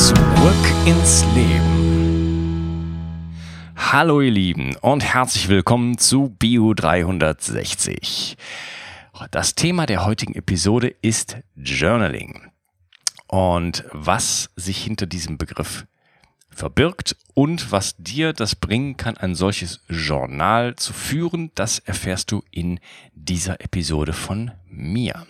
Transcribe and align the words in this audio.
Zurück 0.00 0.64
ins 0.86 1.26
Leben. 1.34 3.28
Hallo 3.76 4.22
ihr 4.22 4.30
Lieben 4.30 4.74
und 4.76 5.04
herzlich 5.04 5.50
willkommen 5.50 5.98
zu 5.98 6.30
Bio 6.38 6.72
360. 6.72 8.38
Das 9.30 9.54
Thema 9.54 9.84
der 9.84 10.06
heutigen 10.06 10.34
Episode 10.34 10.88
ist 11.02 11.36
Journaling 11.54 12.50
und 13.26 13.84
was 13.92 14.48
sich 14.56 14.82
hinter 14.82 15.04
diesem 15.04 15.36
Begriff 15.36 15.84
verbirgt 16.48 17.14
und 17.34 17.70
was 17.70 17.94
dir 17.98 18.32
das 18.32 18.54
bringen 18.56 18.96
kann, 18.96 19.18
ein 19.18 19.34
solches 19.34 19.84
Journal 19.86 20.76
zu 20.76 20.94
führen, 20.94 21.50
das 21.54 21.78
erfährst 21.78 22.32
du 22.32 22.42
in 22.50 22.80
dieser 23.12 23.60
Episode 23.60 24.14
von 24.14 24.52
mir. 24.66 25.26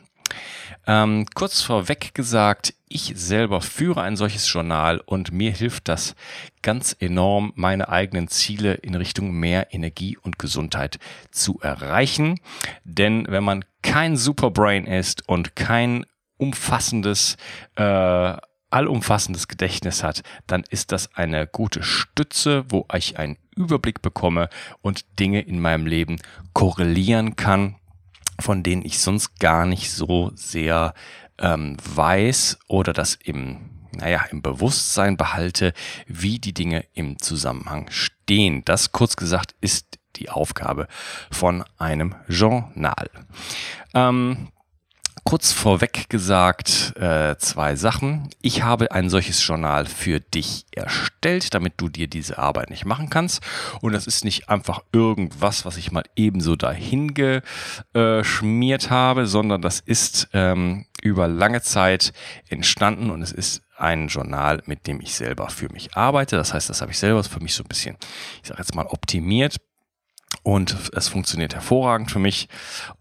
Ähm, 0.86 1.26
kurz 1.34 1.62
vorweg 1.62 2.14
gesagt, 2.14 2.74
ich 2.88 3.12
selber 3.14 3.60
führe 3.60 4.02
ein 4.02 4.16
solches 4.16 4.52
Journal 4.52 5.00
und 5.04 5.32
mir 5.32 5.52
hilft 5.52 5.88
das 5.88 6.16
ganz 6.62 6.96
enorm, 6.98 7.52
meine 7.54 7.88
eigenen 7.88 8.28
Ziele 8.28 8.74
in 8.74 8.94
Richtung 8.94 9.32
mehr 9.32 9.72
Energie 9.72 10.16
und 10.16 10.38
Gesundheit 10.38 10.98
zu 11.30 11.60
erreichen. 11.60 12.40
Denn 12.84 13.26
wenn 13.28 13.44
man 13.44 13.64
kein 13.82 14.16
Superbrain 14.16 14.86
ist 14.86 15.28
und 15.28 15.54
kein 15.54 16.04
umfassendes 16.36 17.36
äh, 17.76 18.36
allumfassendes 18.70 19.48
Gedächtnis 19.48 20.02
hat, 20.02 20.22
dann 20.46 20.64
ist 20.70 20.92
das 20.92 21.14
eine 21.14 21.46
gute 21.46 21.82
Stütze, 21.82 22.64
wo 22.68 22.86
ich 22.94 23.18
einen 23.18 23.36
Überblick 23.54 24.00
bekomme 24.00 24.48
und 24.80 25.04
Dinge 25.18 25.40
in 25.40 25.60
meinem 25.60 25.86
Leben 25.86 26.16
korrelieren 26.54 27.36
kann, 27.36 27.76
von 28.40 28.62
denen 28.62 28.84
ich 28.84 28.98
sonst 29.00 29.38
gar 29.38 29.66
nicht 29.66 29.90
so 29.90 30.30
sehr 30.34 30.94
ähm, 31.38 31.76
weiß 31.84 32.58
oder 32.68 32.92
das 32.92 33.14
im 33.14 33.70
naja, 33.92 34.24
im 34.30 34.40
Bewusstsein 34.40 35.16
behalte, 35.16 35.72
wie 36.06 36.38
die 36.38 36.54
Dinge 36.54 36.86
im 36.94 37.18
Zusammenhang 37.18 37.90
stehen. 37.90 38.64
Das 38.64 38.92
kurz 38.92 39.16
gesagt 39.16 39.54
ist 39.60 39.98
die 40.16 40.30
Aufgabe 40.30 40.86
von 41.30 41.64
einem 41.78 42.14
Journal. 42.28 43.10
Ähm, 43.94 44.48
kurz 45.24 45.52
vorweg 45.52 46.08
gesagt 46.08 46.94
äh, 46.96 47.36
zwei 47.38 47.76
Sachen. 47.76 48.30
Ich 48.42 48.62
habe 48.62 48.92
ein 48.92 49.10
solches 49.10 49.46
Journal 49.46 49.86
für 49.86 50.20
dich 50.20 50.66
erstellt, 50.72 51.54
damit 51.54 51.74
du 51.78 51.88
dir 51.88 52.08
diese 52.08 52.38
Arbeit 52.38 52.70
nicht 52.70 52.84
machen 52.84 53.10
kannst. 53.10 53.42
Und 53.80 53.92
das 53.92 54.06
ist 54.06 54.24
nicht 54.24 54.48
einfach 54.48 54.80
irgendwas, 54.92 55.64
was 55.64 55.76
ich 55.76 55.92
mal 55.92 56.04
ebenso 56.16 56.56
dahin 56.56 57.14
geschmiert 57.14 58.90
habe, 58.90 59.26
sondern 59.26 59.62
das 59.62 59.80
ist 59.80 60.28
ähm, 60.32 60.86
über 61.02 61.28
lange 61.28 61.62
Zeit 61.62 62.12
entstanden 62.48 63.10
und 63.10 63.22
es 63.22 63.32
ist 63.32 63.62
ein 63.76 64.08
Journal, 64.08 64.62
mit 64.66 64.86
dem 64.86 65.00
ich 65.00 65.14
selber 65.14 65.48
für 65.48 65.70
mich 65.72 65.96
arbeite. 65.96 66.36
Das 66.36 66.52
heißt, 66.52 66.68
das 66.68 66.80
habe 66.82 66.92
ich 66.92 66.98
selber 66.98 67.24
für 67.24 67.40
mich 67.40 67.54
so 67.54 67.64
ein 67.64 67.68
bisschen, 67.68 67.96
ich 68.42 68.48
sage 68.48 68.60
jetzt 68.60 68.74
mal, 68.74 68.86
optimiert. 68.86 69.56
Und 70.42 70.90
es 70.94 71.08
funktioniert 71.08 71.54
hervorragend 71.54 72.10
für 72.10 72.18
mich. 72.18 72.48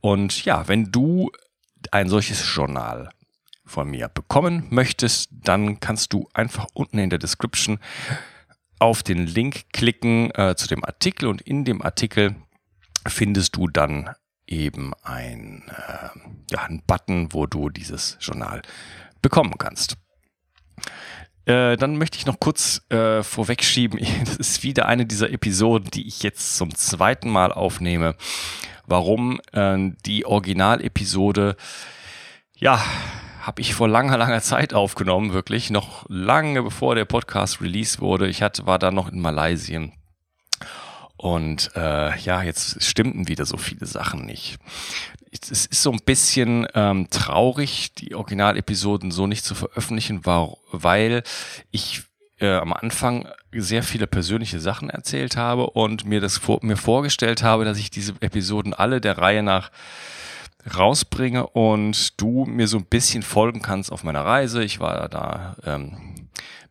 Und 0.01 0.45
ja, 0.45 0.67
wenn 0.67 0.91
du 0.91 1.31
ein 1.91 2.09
solches 2.09 2.44
Journal 2.56 3.09
von 3.66 3.90
mir 3.90 4.09
bekommen 4.09 4.67
möchtest, 4.69 5.29
dann 5.31 5.79
kannst 5.79 6.13
du 6.13 6.28
einfach 6.34 6.67
unten 6.73 6.97
in 6.97 7.09
der 7.09 7.19
Description 7.19 7.79
auf 8.79 9.03
den 9.03 9.25
Link 9.25 9.72
klicken 9.73 10.31
äh, 10.31 10.56
zu 10.56 10.68
dem 10.68 10.84
Artikel 10.84 11.28
und 11.28 11.41
in 11.41 11.66
dem 11.66 11.81
Artikel 11.81 12.35
findest 13.07 13.56
du 13.56 13.68
dann 13.68 14.09
eben 14.47 14.94
ein, 15.03 15.63
äh, 15.68 16.09
ja, 16.51 16.63
einen 16.63 16.81
Button, 16.85 17.34
wo 17.34 17.45
du 17.45 17.69
dieses 17.69 18.18
Journal 18.19 18.62
bekommen 19.22 19.57
kannst. 19.57 19.97
Äh, 21.45 21.78
dann 21.78 21.97
möchte 21.97 22.18
ich 22.18 22.25
noch 22.25 22.39
kurz 22.39 22.81
äh, 22.89 23.22
vorwegschieben, 23.22 24.00
das 24.25 24.38
ist 24.38 24.63
wieder 24.63 24.88
eine 24.88 25.06
dieser 25.06 25.31
Episoden, 25.31 25.91
die 25.91 26.07
ich 26.07 26.23
jetzt 26.23 26.57
zum 26.57 26.73
zweiten 26.75 27.29
Mal 27.29 27.51
aufnehme 27.51 28.16
warum 28.89 29.39
äh, 29.51 29.91
die 30.05 30.25
Originalepisode, 30.25 31.55
ja, 32.55 32.83
habe 33.41 33.61
ich 33.61 33.73
vor 33.73 33.88
langer, 33.88 34.17
langer 34.17 34.41
Zeit 34.41 34.73
aufgenommen, 34.73 35.33
wirklich, 35.33 35.69
noch 35.69 36.05
lange 36.09 36.61
bevor 36.61 36.95
der 36.95 37.05
Podcast 37.05 37.61
released 37.61 38.01
wurde. 38.01 38.27
Ich 38.27 38.41
hatte, 38.41 38.66
war 38.66 38.79
da 38.79 38.91
noch 38.91 39.11
in 39.11 39.22
Malaysia. 39.22 39.88
Und 41.17 41.72
äh, 41.75 42.17
ja, 42.19 42.44
jetzt 42.44 42.81
stimmten 42.83 43.27
wieder 43.27 43.45
so 43.45 43.57
viele 43.57 43.85
Sachen 43.85 44.25
nicht. 44.25 44.57
Es 45.31 45.66
ist 45.66 45.81
so 45.81 45.91
ein 45.91 46.00
bisschen 46.06 46.66
ähm, 46.75 47.09
traurig, 47.09 47.94
die 47.94 48.16
Originalepisoden 48.16 49.11
so 49.11 49.27
nicht 49.27 49.44
zu 49.44 49.53
veröffentlichen, 49.53 50.25
weil 50.25 51.23
ich 51.71 52.03
äh, 52.39 52.55
am 52.55 52.73
Anfang 52.73 53.27
sehr 53.53 53.83
viele 53.83 54.07
persönliche 54.07 54.59
Sachen 54.59 54.89
erzählt 54.89 55.38
habe 55.38 55.69
und 55.72 56.05
mir 56.05 56.22
das 56.22 56.38
vor, 56.38 56.59
mir 56.61 56.77
vorgestellt 56.77 57.44
habe, 57.44 57.66
dass 57.66 57.77
ich 57.77 57.89
diese 57.89 58.13
Episoden 58.22 58.73
alle 58.73 59.01
der 59.01 59.17
Reihe 59.17 59.44
nach 59.44 59.72
rausbringe 60.75 61.47
und 61.47 62.19
du 62.22 62.45
mir 62.45 62.67
so 62.67 62.77
ein 62.77 62.85
bisschen 62.85 63.23
folgen 63.23 63.61
kannst 63.61 63.91
auf 63.91 64.03
meiner 64.03 64.25
Reise. 64.25 64.63
Ich 64.63 64.79
war 64.79 65.09
da 65.09 65.55
ähm, 65.66 65.97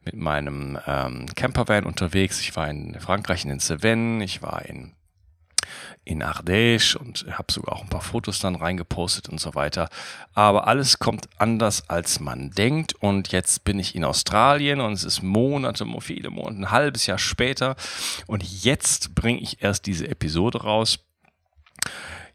mit 0.04 0.14
meinem 0.14 0.78
ähm, 0.86 1.26
Campervan 1.34 1.84
unterwegs. 1.84 2.40
Ich 2.40 2.54
war 2.56 2.68
in 2.68 2.98
Frankreich 3.00 3.44
in 3.44 3.50
den 3.50 3.60
Cevennes, 3.60 4.24
ich 4.24 4.42
war 4.42 4.64
in 4.64 4.92
in 6.08 6.22
Ardèche 6.22 6.96
und 6.96 7.26
habe 7.30 7.52
sogar 7.52 7.76
auch 7.76 7.82
ein 7.82 7.88
paar 7.88 8.00
Fotos 8.00 8.38
dann 8.38 8.56
reingepostet 8.56 9.28
und 9.28 9.38
so 9.38 9.54
weiter. 9.54 9.88
Aber 10.32 10.66
alles 10.66 10.98
kommt 10.98 11.28
anders, 11.36 11.88
als 11.88 12.18
man 12.18 12.50
denkt. 12.50 12.94
Und 12.94 13.30
jetzt 13.30 13.64
bin 13.64 13.78
ich 13.78 13.94
in 13.94 14.04
Australien 14.04 14.80
und 14.80 14.94
es 14.94 15.04
ist 15.04 15.22
Monate, 15.22 15.86
viele 16.00 16.30
Monate, 16.30 16.60
ein 16.60 16.70
halbes 16.70 17.06
Jahr 17.06 17.18
später. 17.18 17.76
Und 18.26 18.42
jetzt 18.42 19.14
bringe 19.14 19.40
ich 19.40 19.62
erst 19.62 19.86
diese 19.86 20.08
Episode 20.08 20.62
raus. 20.62 20.98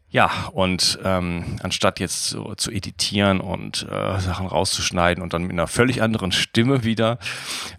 Ja, 0.08 0.30
und 0.52 1.00
ähm, 1.02 1.56
anstatt 1.64 1.98
jetzt 1.98 2.28
so 2.28 2.54
zu 2.54 2.70
editieren 2.70 3.40
und 3.40 3.82
äh, 3.90 4.20
Sachen 4.20 4.46
rauszuschneiden 4.46 5.20
und 5.20 5.32
dann 5.32 5.42
mit 5.42 5.52
einer 5.52 5.66
völlig 5.66 6.02
anderen 6.02 6.30
Stimme 6.30 6.84
wieder 6.84 7.18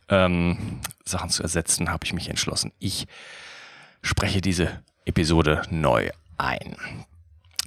ähm, 0.09 0.81
Sachen 1.05 1.29
zu 1.29 1.41
ersetzen, 1.43 1.89
habe 1.89 2.03
ich 2.03 2.11
mich 2.11 2.27
entschlossen, 2.27 2.73
ich 2.79 3.07
spreche 4.01 4.41
diese 4.41 4.81
Episode 5.05 5.61
neu 5.69 6.09
ein. 6.37 6.75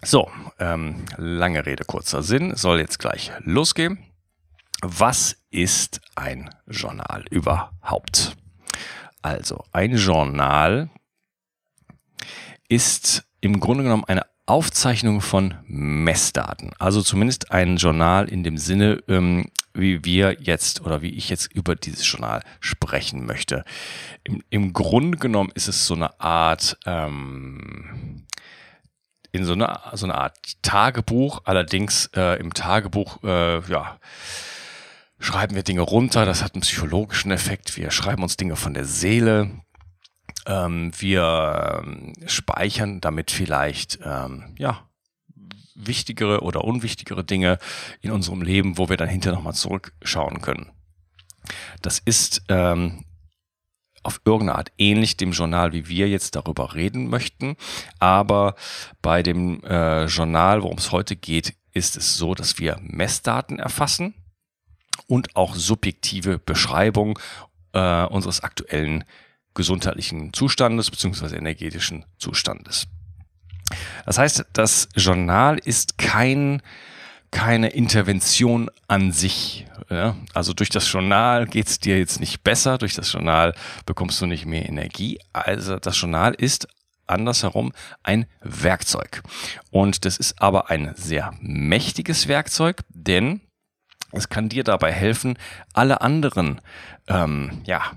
So, 0.02 0.30
ähm, 0.58 1.04
lange 1.16 1.64
Rede, 1.66 1.84
kurzer 1.84 2.22
Sinn, 2.22 2.54
soll 2.54 2.80
jetzt 2.80 2.98
gleich 2.98 3.32
losgehen. 3.40 3.98
Was 4.82 5.36
ist 5.50 6.00
ein 6.14 6.50
Journal 6.66 7.24
überhaupt? 7.30 8.36
Also, 9.22 9.64
ein 9.72 9.96
Journal 9.96 10.90
ist 12.68 13.24
im 13.40 13.60
Grunde 13.60 13.84
genommen 13.84 14.04
eine 14.04 14.26
Aufzeichnung 14.46 15.20
von 15.20 15.54
Messdaten. 15.66 16.72
Also 16.78 17.02
zumindest 17.02 17.52
ein 17.52 17.76
Journal 17.76 18.28
in 18.28 18.42
dem 18.42 18.56
Sinne, 18.56 19.02
ähm, 19.08 19.50
wie 19.74 20.04
wir 20.04 20.36
jetzt 20.40 20.80
oder 20.82 21.02
wie 21.02 21.10
ich 21.10 21.28
jetzt 21.28 21.52
über 21.52 21.74
dieses 21.74 22.10
Journal 22.10 22.42
sprechen 22.60 23.26
möchte. 23.26 23.64
Im, 24.24 24.42
im 24.50 24.72
Grunde 24.72 25.18
genommen 25.18 25.50
ist 25.54 25.68
es 25.68 25.86
so 25.86 25.94
eine 25.94 26.18
Art, 26.20 26.78
ähm, 26.86 28.26
in 29.32 29.44
so 29.44 29.52
eine, 29.52 29.80
so 29.92 30.06
eine 30.06 30.14
Art 30.16 30.36
Tagebuch, 30.62 31.42
allerdings 31.44 32.10
äh, 32.14 32.38
im 32.40 32.54
Tagebuch, 32.54 33.22
äh, 33.22 33.60
ja, 33.70 33.98
schreiben 35.18 35.54
wir 35.54 35.62
Dinge 35.62 35.82
runter, 35.82 36.24
das 36.24 36.42
hat 36.42 36.54
einen 36.54 36.62
psychologischen 36.62 37.30
Effekt, 37.30 37.76
wir 37.76 37.90
schreiben 37.90 38.22
uns 38.22 38.36
Dinge 38.36 38.56
von 38.56 38.74
der 38.74 38.84
Seele, 38.84 39.50
ähm, 40.46 40.92
wir 40.98 41.82
ähm, 41.84 42.14
speichern 42.26 43.00
damit 43.00 43.30
vielleicht, 43.30 43.98
ähm, 44.04 44.54
ja, 44.58 44.87
wichtigere 45.86 46.40
oder 46.40 46.64
unwichtigere 46.64 47.24
Dinge 47.24 47.58
in 48.00 48.10
unserem 48.10 48.42
Leben, 48.42 48.78
wo 48.78 48.88
wir 48.88 48.96
dann 48.96 49.08
hinterher 49.08 49.36
nochmal 49.36 49.54
zurückschauen 49.54 50.40
können. 50.40 50.70
Das 51.82 51.98
ist 51.98 52.42
ähm, 52.48 53.04
auf 54.02 54.20
irgendeine 54.24 54.58
Art 54.58 54.72
ähnlich 54.78 55.16
dem 55.16 55.32
Journal, 55.32 55.72
wie 55.72 55.88
wir 55.88 56.08
jetzt 56.08 56.34
darüber 56.34 56.74
reden 56.74 57.08
möchten. 57.08 57.56
Aber 57.98 58.54
bei 59.02 59.22
dem 59.22 59.62
äh, 59.64 60.06
Journal, 60.06 60.62
worum 60.62 60.78
es 60.78 60.92
heute 60.92 61.16
geht, 61.16 61.54
ist 61.72 61.96
es 61.96 62.16
so, 62.16 62.34
dass 62.34 62.58
wir 62.58 62.78
Messdaten 62.82 63.58
erfassen 63.58 64.14
und 65.06 65.36
auch 65.36 65.54
subjektive 65.54 66.38
Beschreibung 66.38 67.18
äh, 67.72 68.04
unseres 68.06 68.40
aktuellen 68.40 69.04
gesundheitlichen 69.54 70.32
Zustandes 70.32 70.90
bzw. 70.90 71.36
energetischen 71.36 72.04
Zustandes. 72.18 72.86
Das 74.06 74.18
heißt, 74.18 74.46
das 74.52 74.88
Journal 74.94 75.58
ist 75.58 75.98
kein 75.98 76.62
keine 77.30 77.68
Intervention 77.68 78.70
an 78.86 79.12
sich. 79.12 79.66
Ja? 79.90 80.16
Also 80.34 80.54
durch 80.54 80.70
das 80.70 80.90
Journal 80.90 81.46
geht 81.46 81.68
es 81.68 81.78
dir 81.78 81.98
jetzt 81.98 82.20
nicht 82.20 82.42
besser, 82.42 82.78
durch 82.78 82.94
das 82.94 83.12
Journal 83.12 83.54
bekommst 83.86 84.20
du 84.20 84.26
nicht 84.26 84.46
mehr 84.46 84.66
Energie. 84.66 85.18
Also 85.32 85.78
das 85.78 86.00
Journal 86.00 86.34
ist 86.34 86.68
andersherum 87.06 87.72
ein 88.02 88.26
Werkzeug. 88.40 89.22
Und 89.70 90.04
das 90.04 90.16
ist 90.16 90.40
aber 90.40 90.70
ein 90.70 90.94
sehr 90.96 91.32
mächtiges 91.40 92.28
Werkzeug, 92.28 92.82
denn 92.88 93.40
es 94.12 94.28
kann 94.28 94.48
dir 94.48 94.64
dabei 94.64 94.92
helfen, 94.92 95.38
alle 95.74 96.00
anderen 96.00 96.60
ähm, 97.08 97.62
ja, 97.66 97.92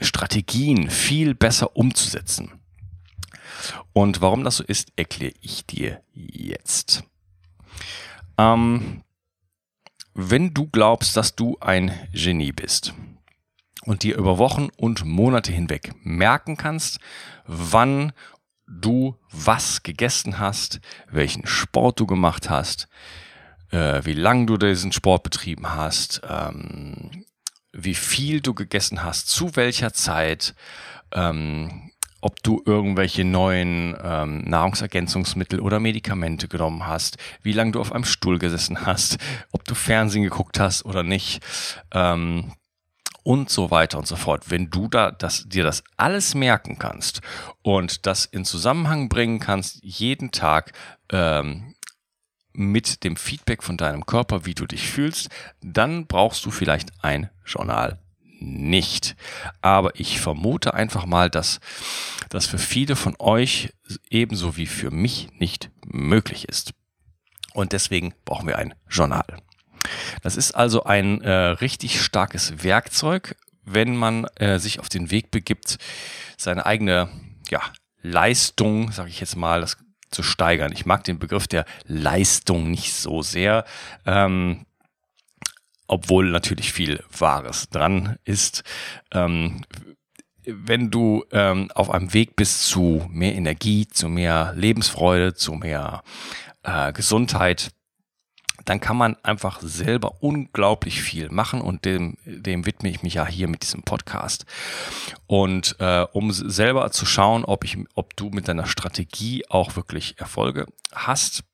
Strategien 0.00 0.90
viel 0.90 1.34
besser 1.34 1.76
umzusetzen. 1.76 2.55
Und 3.92 4.20
warum 4.20 4.44
das 4.44 4.58
so 4.58 4.64
ist, 4.64 4.92
erkläre 4.96 5.34
ich 5.40 5.66
dir 5.66 6.00
jetzt. 6.12 7.04
Ähm, 8.38 9.02
wenn 10.14 10.54
du 10.54 10.66
glaubst, 10.68 11.16
dass 11.16 11.34
du 11.34 11.58
ein 11.60 11.92
Genie 12.12 12.52
bist 12.52 12.94
und 13.84 14.02
dir 14.02 14.16
über 14.16 14.38
Wochen 14.38 14.68
und 14.76 15.04
Monate 15.04 15.52
hinweg 15.52 15.92
merken 16.02 16.56
kannst, 16.56 16.98
wann 17.46 18.12
du 18.66 19.16
was 19.30 19.82
gegessen 19.82 20.38
hast, 20.38 20.80
welchen 21.10 21.46
Sport 21.46 22.00
du 22.00 22.06
gemacht 22.06 22.50
hast, 22.50 22.88
äh, 23.70 24.04
wie 24.04 24.14
lange 24.14 24.46
du 24.46 24.56
diesen 24.56 24.92
Sport 24.92 25.22
betrieben 25.22 25.68
hast, 25.68 26.22
ähm, 26.28 27.24
wie 27.72 27.94
viel 27.94 28.40
du 28.40 28.54
gegessen 28.54 29.02
hast, 29.02 29.28
zu 29.28 29.54
welcher 29.54 29.92
Zeit, 29.92 30.54
ähm, 31.12 31.90
ob 32.20 32.42
du 32.42 32.62
irgendwelche 32.64 33.24
neuen 33.24 33.96
ähm, 34.02 34.42
Nahrungsergänzungsmittel 34.42 35.60
oder 35.60 35.80
Medikamente 35.80 36.48
genommen 36.48 36.86
hast, 36.86 37.18
wie 37.42 37.52
lange 37.52 37.72
du 37.72 37.80
auf 37.80 37.92
einem 37.92 38.04
Stuhl 38.04 38.38
gesessen 38.38 38.86
hast, 38.86 39.18
ob 39.52 39.64
du 39.64 39.74
Fernsehen 39.74 40.22
geguckt 40.22 40.58
hast 40.58 40.84
oder 40.84 41.02
nicht. 41.02 41.42
Ähm, 41.92 42.52
und 43.22 43.50
so 43.50 43.72
weiter 43.72 43.98
und 43.98 44.06
so 44.06 44.14
fort. 44.14 44.50
Wenn 44.50 44.70
du 44.70 44.86
da 44.86 45.10
das, 45.10 45.48
dir 45.48 45.64
das 45.64 45.82
alles 45.96 46.36
merken 46.36 46.78
kannst 46.78 47.22
und 47.62 48.06
das 48.06 48.24
in 48.24 48.44
Zusammenhang 48.44 49.08
bringen 49.08 49.40
kannst, 49.40 49.82
jeden 49.82 50.30
Tag 50.30 50.72
ähm, 51.10 51.74
mit 52.52 53.02
dem 53.02 53.16
Feedback 53.16 53.64
von 53.64 53.76
deinem 53.76 54.06
Körper, 54.06 54.46
wie 54.46 54.54
du 54.54 54.64
dich 54.64 54.88
fühlst, 54.88 55.28
dann 55.60 56.06
brauchst 56.06 56.44
du 56.46 56.52
vielleicht 56.52 56.92
ein 57.02 57.28
Journal 57.44 57.98
nicht. 58.38 59.16
Aber 59.60 59.98
ich 59.98 60.20
vermute 60.20 60.74
einfach 60.74 61.06
mal, 61.06 61.30
dass 61.30 61.60
das 62.28 62.46
für 62.46 62.58
viele 62.58 62.96
von 62.96 63.14
euch 63.18 63.72
ebenso 64.10 64.56
wie 64.56 64.66
für 64.66 64.90
mich 64.90 65.28
nicht 65.38 65.70
möglich 65.84 66.48
ist. 66.48 66.72
Und 67.54 67.72
deswegen 67.72 68.14
brauchen 68.24 68.46
wir 68.46 68.58
ein 68.58 68.74
Journal. 68.88 69.24
Das 70.22 70.36
ist 70.36 70.52
also 70.52 70.84
ein 70.84 71.22
äh, 71.22 71.30
richtig 71.30 72.02
starkes 72.02 72.62
Werkzeug, 72.62 73.36
wenn 73.64 73.96
man 73.96 74.26
äh, 74.36 74.58
sich 74.58 74.78
auf 74.80 74.88
den 74.88 75.10
Weg 75.10 75.30
begibt, 75.30 75.78
seine 76.36 76.66
eigene 76.66 77.08
ja, 77.48 77.60
Leistung, 78.02 78.92
sage 78.92 79.08
ich 79.08 79.20
jetzt 79.20 79.36
mal, 79.36 79.60
das 79.60 79.78
zu 80.10 80.22
steigern. 80.22 80.72
Ich 80.72 80.86
mag 80.86 81.04
den 81.04 81.18
Begriff 81.18 81.48
der 81.48 81.64
Leistung 81.84 82.70
nicht 82.70 82.94
so 82.94 83.22
sehr, 83.22 83.64
ähm, 84.04 84.65
obwohl 85.86 86.30
natürlich 86.30 86.72
viel 86.72 87.02
Wahres 87.16 87.68
dran 87.70 88.18
ist. 88.24 88.64
Ähm, 89.12 89.62
wenn 90.46 90.90
du 90.90 91.24
ähm, 91.32 91.70
auf 91.74 91.90
einem 91.90 92.12
Weg 92.14 92.36
bist 92.36 92.66
zu 92.66 93.04
mehr 93.10 93.34
Energie, 93.34 93.88
zu 93.88 94.08
mehr 94.08 94.52
Lebensfreude, 94.56 95.34
zu 95.34 95.54
mehr 95.54 96.02
äh, 96.62 96.92
Gesundheit, 96.92 97.72
dann 98.64 98.80
kann 98.80 98.96
man 98.96 99.16
einfach 99.22 99.60
selber 99.60 100.22
unglaublich 100.22 101.00
viel 101.00 101.30
machen 101.30 101.60
und 101.60 101.84
dem, 101.84 102.16
dem 102.24 102.66
widme 102.66 102.88
ich 102.88 103.02
mich 103.02 103.14
ja 103.14 103.26
hier 103.26 103.48
mit 103.48 103.62
diesem 103.62 103.82
Podcast. 103.82 104.44
Und 105.26 105.76
äh, 105.78 106.06
um 106.12 106.32
selber 106.32 106.90
zu 106.90 107.06
schauen, 107.06 107.44
ob, 107.44 107.64
ich, 107.64 107.78
ob 107.94 108.16
du 108.16 108.30
mit 108.30 108.48
deiner 108.48 108.66
Strategie 108.66 109.44
auch 109.48 109.76
wirklich 109.76 110.18
Erfolge 110.18 110.66
hast, 110.92 111.44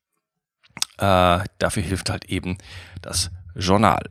äh, 0.97 1.39
dafür 1.59 1.83
hilft 1.83 2.09
halt 2.09 2.25
eben 2.25 2.57
das 3.01 3.29
Journal. 3.55 4.09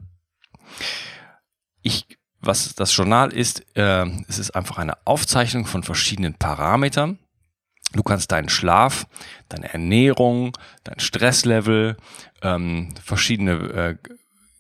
Ich, 1.83 2.07
was 2.41 2.75
das 2.75 2.97
Journal 2.97 3.33
ist, 3.33 3.65
äh, 3.77 4.07
es 4.29 4.39
ist 4.39 4.53
einfach 4.53 4.79
eine 4.79 4.95
Aufzeichnung 5.07 5.67
von 5.67 5.83
verschiedenen 5.83 6.35
Parametern 6.35 7.19
Du 7.95 8.03
kannst 8.03 8.33
deinen 8.33 8.49
Schlaf, 8.49 9.07
deine 9.49 9.73
Ernährung, 9.73 10.57
dein 10.85 10.99
Stresslevel, 10.99 11.97
ähm, 12.41 12.95
verschiedene 13.03 13.53
äh, 13.53 13.97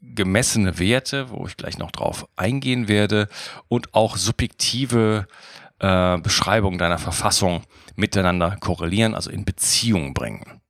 gemessene 0.02 0.78
Werte, 0.78 1.30
wo 1.30 1.46
ich 1.46 1.56
gleich 1.56 1.78
noch 1.78 1.92
drauf 1.92 2.28
eingehen 2.36 2.88
werde, 2.88 3.28
und 3.68 3.94
auch 3.94 4.16
subjektive 4.16 5.26
äh, 5.78 6.18
Beschreibungen 6.18 6.78
deiner 6.78 6.98
Verfassung 6.98 7.62
miteinander 7.96 8.56
korrelieren, 8.60 9.14
also 9.14 9.30
in 9.30 9.44
Beziehung 9.44 10.12
bringen. 10.12 10.60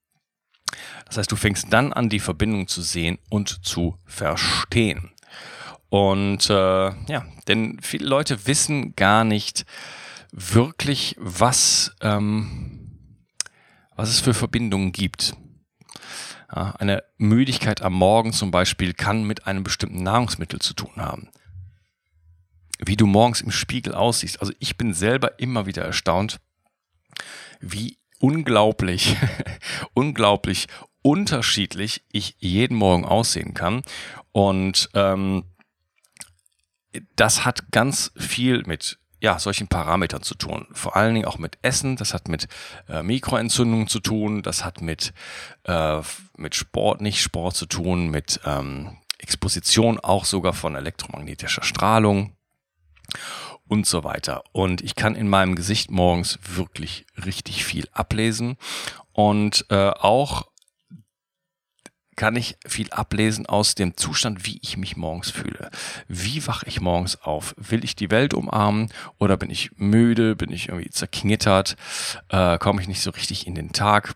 Das 1.06 1.18
heißt, 1.18 1.32
du 1.32 1.36
fängst 1.36 1.66
dann 1.70 1.92
an, 1.92 2.08
die 2.08 2.20
Verbindung 2.20 2.68
zu 2.68 2.80
sehen 2.80 3.18
und 3.28 3.64
zu 3.66 3.98
verstehen. 4.06 5.10
Und 5.92 6.48
äh, 6.48 6.54
ja, 6.54 7.26
denn 7.48 7.78
viele 7.82 8.06
Leute 8.06 8.46
wissen 8.46 8.96
gar 8.96 9.24
nicht, 9.24 9.66
wirklich, 10.32 11.16
was, 11.18 11.94
ähm, 12.00 12.96
was 13.94 14.08
es 14.08 14.18
für 14.18 14.32
Verbindungen 14.32 14.92
gibt. 14.92 15.34
Ja, 16.50 16.70
eine 16.78 17.04
Müdigkeit 17.18 17.82
am 17.82 17.92
Morgen 17.92 18.32
zum 18.32 18.50
Beispiel 18.50 18.94
kann 18.94 19.24
mit 19.24 19.46
einem 19.46 19.64
bestimmten 19.64 20.02
Nahrungsmittel 20.02 20.60
zu 20.60 20.72
tun 20.72 20.96
haben. 20.96 21.28
Wie 22.78 22.96
du 22.96 23.04
morgens 23.04 23.42
im 23.42 23.50
Spiegel 23.50 23.94
aussiehst. 23.94 24.40
Also 24.40 24.54
ich 24.60 24.78
bin 24.78 24.94
selber 24.94 25.38
immer 25.40 25.66
wieder 25.66 25.84
erstaunt, 25.84 26.40
wie 27.60 27.98
unglaublich, 28.18 29.14
unglaublich 29.92 30.68
unterschiedlich 31.02 32.02
ich 32.10 32.36
jeden 32.38 32.78
Morgen 32.78 33.04
aussehen 33.04 33.52
kann. 33.52 33.82
Und 34.30 34.88
ähm, 34.94 35.44
das 37.16 37.44
hat 37.44 37.70
ganz 37.70 38.12
viel 38.16 38.62
mit 38.66 38.98
ja, 39.20 39.38
solchen 39.38 39.68
Parametern 39.68 40.22
zu 40.22 40.34
tun. 40.34 40.66
Vor 40.72 40.96
allen 40.96 41.14
Dingen 41.14 41.26
auch 41.26 41.38
mit 41.38 41.56
Essen, 41.62 41.94
das 41.94 42.12
hat 42.12 42.26
mit 42.26 42.48
äh, 42.88 43.04
Mikroentzündungen 43.04 43.86
zu 43.86 44.00
tun, 44.00 44.42
das 44.42 44.64
hat 44.64 44.80
mit, 44.80 45.14
äh, 45.64 46.00
mit 46.36 46.56
Sport, 46.56 47.00
nicht 47.00 47.22
Sport 47.22 47.54
zu 47.54 47.66
tun, 47.66 48.10
mit 48.10 48.40
ähm, 48.44 48.98
Exposition 49.18 50.00
auch 50.00 50.24
sogar 50.24 50.52
von 50.52 50.74
elektromagnetischer 50.74 51.62
Strahlung 51.62 52.34
und 53.68 53.86
so 53.86 54.02
weiter. 54.02 54.42
Und 54.50 54.80
ich 54.82 54.96
kann 54.96 55.14
in 55.14 55.28
meinem 55.28 55.54
Gesicht 55.54 55.92
morgens 55.92 56.40
wirklich 56.42 57.06
richtig 57.24 57.64
viel 57.64 57.88
ablesen 57.92 58.56
und 59.12 59.66
äh, 59.70 59.90
auch 59.90 60.48
kann 62.16 62.36
ich 62.36 62.56
viel 62.66 62.90
ablesen 62.90 63.46
aus 63.46 63.74
dem 63.74 63.96
Zustand, 63.96 64.44
wie 64.46 64.58
ich 64.62 64.76
mich 64.76 64.96
morgens 64.96 65.30
fühle. 65.30 65.70
Wie 66.08 66.46
wache 66.46 66.66
ich 66.66 66.80
morgens 66.80 67.16
auf? 67.22 67.54
Will 67.56 67.84
ich 67.84 67.96
die 67.96 68.10
Welt 68.10 68.34
umarmen 68.34 68.92
oder 69.18 69.36
bin 69.36 69.50
ich 69.50 69.70
müde? 69.76 70.36
Bin 70.36 70.52
ich 70.52 70.68
irgendwie 70.68 70.90
zerknittert? 70.90 71.76
Äh, 72.28 72.58
Komme 72.58 72.82
ich 72.82 72.88
nicht 72.88 73.00
so 73.00 73.10
richtig 73.10 73.46
in 73.46 73.54
den 73.54 73.72
Tag? 73.72 74.14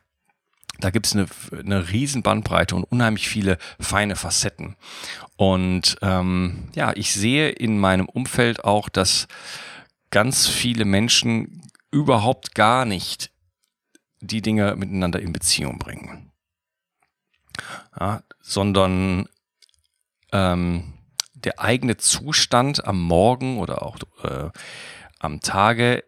Da 0.79 0.91
gibt 0.91 1.07
es 1.07 1.15
eine, 1.15 1.26
eine 1.59 1.91
riesen 1.91 2.23
Bandbreite 2.23 2.76
und 2.76 2.85
unheimlich 2.85 3.29
viele 3.29 3.57
feine 3.81 4.15
Facetten. 4.15 4.76
Und 5.37 5.97
ähm, 6.03 6.69
ja, 6.75 6.93
ich 6.95 7.15
sehe 7.15 7.49
in 7.49 7.79
meinem 7.79 8.09
Umfeld 8.09 8.65
auch, 8.65 8.91
dass 8.91 9.26
ganz 10.11 10.47
viele 10.47 10.85
Menschen 10.85 11.62
überhaupt 11.91 12.55
gar 12.55 12.85
nicht 12.85 13.31
die 14.21 14.43
Dinge 14.43 14.76
miteinander 14.76 15.21
in 15.21 15.33
Beziehung 15.33 15.79
bringen 15.79 16.31
ja, 17.98 18.22
sondern 18.40 19.28
ähm, 20.32 20.94
der 21.34 21.60
eigene 21.60 21.96
Zustand 21.96 22.86
am 22.86 23.00
Morgen 23.00 23.58
oder 23.58 23.82
auch 23.82 23.98
äh, 24.22 24.50
am 25.18 25.40
Tage 25.40 26.04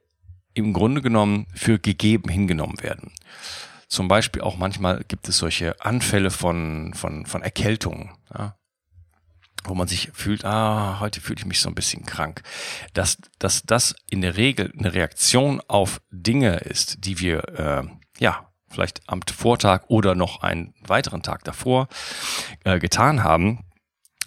im 0.55 0.73
Grunde 0.73 1.03
genommen 1.03 1.47
für 1.55 1.79
gegeben 1.79 2.29
hingenommen 2.29 2.83
werden. 2.83 3.13
Zum 3.89 4.09
Beispiel 4.09 4.43
auch 4.43 4.57
manchmal 4.57 5.05
gibt 5.05 5.29
es 5.29 5.39
solche 5.39 5.81
Anfälle 5.81 6.31
von, 6.31 6.93
von, 6.95 7.25
von 7.25 7.43
Erkältungen, 7.43 8.11
ja, 8.37 8.57
wo 9.65 9.75
man 9.75 9.89
sich 9.89 10.11
fühlt, 10.13 10.45
ah, 10.45 11.01
heute 11.01 11.21
fühle 11.21 11.39
ich 11.39 11.47
mich 11.47 11.61
so 11.61 11.69
ein 11.69 11.75
bisschen 11.75 12.05
krank. 12.05 12.43
Dass, 12.93 13.19
dass 13.39 13.63
das 13.63 13.95
in 14.11 14.21
der 14.21 14.37
Regel 14.37 14.73
eine 14.79 14.93
Reaktion 14.93 15.63
auf 15.69 16.01
Dinge 16.11 16.57
ist, 16.57 17.05
die 17.05 17.19
wir 17.21 17.49
äh, 17.59 17.85
ja 18.19 18.49
vielleicht 18.69 19.03
am 19.07 19.21
Vortag 19.23 19.85
oder 19.89 20.15
noch 20.15 20.43
einen 20.43 20.75
weiteren 20.87 21.23
Tag 21.23 21.45
davor 21.45 21.89
äh, 22.65 22.79
getan 22.79 23.25
haben, 23.25 23.65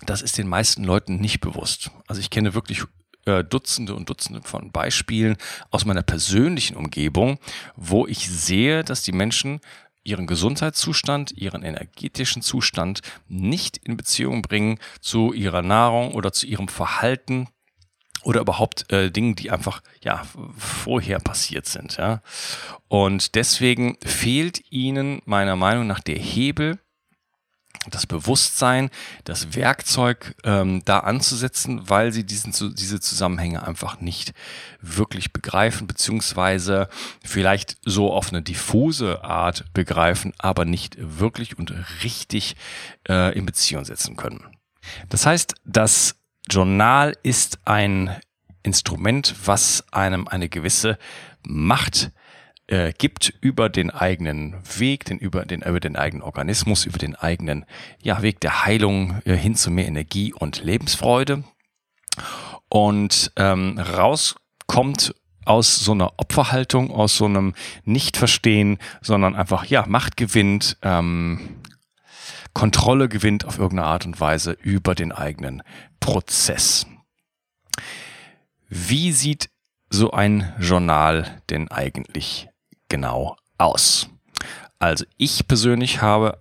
das 0.05 0.21
ist 0.21 0.37
den 0.37 0.47
meisten 0.47 0.83
Leuten 0.83 1.17
nicht 1.17 1.41
bewusst. 1.41 1.91
Also 2.07 2.21
ich 2.21 2.29
kenne 2.29 2.53
wirklich 2.53 2.83
äh, 3.25 3.43
Dutzende 3.43 3.93
und 3.93 4.09
Dutzende 4.09 4.41
von 4.41 4.71
Beispielen 4.71 5.37
aus 5.69 5.85
meiner 5.85 6.03
persönlichen 6.03 6.75
Umgebung, 6.75 7.37
wo 7.75 8.07
ich 8.07 8.27
sehe, 8.27 8.83
dass 8.83 9.03
die 9.03 9.11
Menschen 9.11 9.59
ihren 10.03 10.25
Gesundheitszustand, 10.25 11.31
ihren 11.37 11.61
energetischen 11.63 12.41
Zustand 12.41 13.01
nicht 13.27 13.77
in 13.77 13.97
Beziehung 13.97 14.41
bringen 14.41 14.79
zu 14.99 15.33
ihrer 15.33 15.61
Nahrung 15.61 16.13
oder 16.13 16.31
zu 16.31 16.47
ihrem 16.47 16.67
Verhalten 16.67 17.47
oder 18.23 18.41
überhaupt 18.41 18.91
äh, 18.91 19.11
Dingen, 19.11 19.35
die 19.35 19.51
einfach 19.51 19.81
ja 20.03 20.23
vorher 20.57 21.19
passiert 21.19 21.65
sind. 21.65 21.97
Ja. 21.97 22.21
Und 22.87 23.35
deswegen 23.35 23.97
fehlt 24.03 24.63
ihnen 24.71 25.21
meiner 25.25 25.55
Meinung 25.55 25.87
nach 25.87 25.99
der 26.01 26.17
Hebel, 26.17 26.79
das 27.89 28.05
Bewusstsein, 28.05 28.91
das 29.23 29.55
Werkzeug 29.55 30.35
ähm, 30.43 30.83
da 30.85 30.99
anzusetzen, 30.99 31.89
weil 31.89 32.11
sie 32.11 32.23
diesen, 32.23 32.53
diese 32.75 32.99
Zusammenhänge 32.99 33.65
einfach 33.65 33.99
nicht 34.01 34.33
wirklich 34.81 35.33
begreifen, 35.33 35.87
beziehungsweise 35.87 36.89
vielleicht 37.23 37.77
so 37.83 38.13
auf 38.13 38.29
eine 38.29 38.43
diffuse 38.43 39.23
Art 39.23 39.65
begreifen, 39.73 40.33
aber 40.37 40.65
nicht 40.65 40.95
wirklich 40.99 41.57
und 41.57 41.73
richtig 42.03 42.55
äh, 43.09 43.35
in 43.35 43.47
Beziehung 43.47 43.85
setzen 43.85 44.15
können. 44.15 44.45
Das 45.09 45.25
heißt, 45.25 45.55
das 45.65 46.20
Journal 46.49 47.15
ist 47.23 47.59
ein 47.65 48.15
Instrument, 48.63 49.35
was 49.45 49.83
einem 49.91 50.27
eine 50.27 50.49
gewisse 50.49 50.97
Macht 51.43 52.11
äh, 52.67 52.93
gibt 52.97 53.33
über 53.41 53.69
den 53.69 53.89
eigenen 53.89 54.55
Weg, 54.77 55.05
den, 55.05 55.17
über, 55.17 55.45
den, 55.45 55.61
über 55.61 55.79
den 55.79 55.95
eigenen 55.95 56.23
Organismus, 56.23 56.85
über 56.85 56.97
den 56.97 57.15
eigenen 57.15 57.65
ja, 58.01 58.21
Weg 58.21 58.39
der 58.39 58.65
Heilung 58.65 59.21
äh, 59.25 59.35
hin 59.35 59.55
zu 59.55 59.71
mehr 59.71 59.87
Energie 59.87 60.33
und 60.33 60.63
Lebensfreude. 60.63 61.43
Und 62.69 63.31
ähm, 63.35 63.77
rauskommt 63.77 65.13
aus 65.43 65.79
so 65.83 65.91
einer 65.91 66.13
Opferhaltung, 66.17 66.91
aus 66.91 67.17
so 67.17 67.25
einem 67.25 67.53
Nicht-Verstehen, 67.83 68.77
sondern 69.01 69.35
einfach, 69.35 69.65
ja, 69.65 69.85
Macht 69.87 70.15
gewinnt, 70.15 70.77
ähm, 70.81 71.60
Kontrolle 72.53 73.09
gewinnt 73.09 73.45
auf 73.45 73.57
irgendeine 73.57 73.87
Art 73.87 74.05
und 74.05 74.19
Weise 74.19 74.51
über 74.61 74.95
den 74.95 75.11
eigenen 75.11 75.63
Prozess. 75.99 76.85
Wie 78.67 79.11
sieht 79.11 79.49
so 79.89 80.11
ein 80.11 80.53
Journal 80.59 81.41
denn 81.49 81.69
eigentlich 81.69 82.49
genau 82.89 83.35
aus? 83.57 84.09
Also 84.79 85.05
ich 85.17 85.47
persönlich 85.47 86.01
habe 86.01 86.39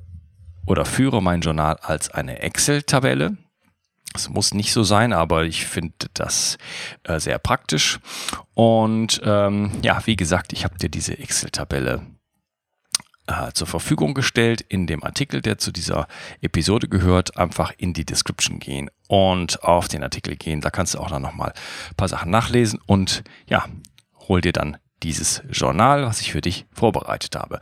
oder 0.66 0.84
führe 0.84 1.22
mein 1.22 1.40
Journal 1.40 1.76
als 1.82 2.10
eine 2.10 2.40
Excel-Tabelle. 2.40 3.36
Es 4.14 4.28
muss 4.28 4.54
nicht 4.54 4.72
so 4.72 4.82
sein, 4.82 5.12
aber 5.12 5.44
ich 5.44 5.66
finde 5.66 6.08
das 6.14 6.58
äh, 7.04 7.20
sehr 7.20 7.38
praktisch. 7.38 8.00
Und 8.54 9.20
ähm, 9.24 9.72
ja, 9.82 10.00
wie 10.06 10.16
gesagt, 10.16 10.52
ich 10.52 10.64
habe 10.64 10.78
dir 10.78 10.88
diese 10.88 11.18
Excel-Tabelle 11.18 12.02
äh, 13.30 13.52
zur 13.52 13.66
Verfügung 13.66 14.14
gestellt 14.14 14.60
in 14.60 14.86
dem 14.86 15.04
Artikel, 15.04 15.40
der 15.40 15.58
zu 15.58 15.72
dieser 15.72 16.08
Episode 16.40 16.88
gehört. 16.88 17.36
Einfach 17.36 17.72
in 17.78 17.92
die 17.92 18.04
Description 18.04 18.58
gehen 18.58 18.90
und 19.08 19.62
auf 19.62 19.88
den 19.88 20.02
Artikel 20.02 20.36
gehen. 20.36 20.60
Da 20.60 20.70
kannst 20.70 20.94
du 20.94 20.98
auch 20.98 21.10
dann 21.10 21.22
nochmal 21.22 21.52
ein 21.88 21.94
paar 21.96 22.08
Sachen 22.08 22.30
nachlesen 22.30 22.80
und 22.86 23.22
ja, 23.46 23.66
hol 24.28 24.40
dir 24.40 24.52
dann 24.52 24.76
dieses 25.02 25.42
Journal, 25.50 26.04
was 26.04 26.20
ich 26.20 26.32
für 26.32 26.40
dich 26.40 26.66
vorbereitet 26.72 27.36
habe. 27.36 27.60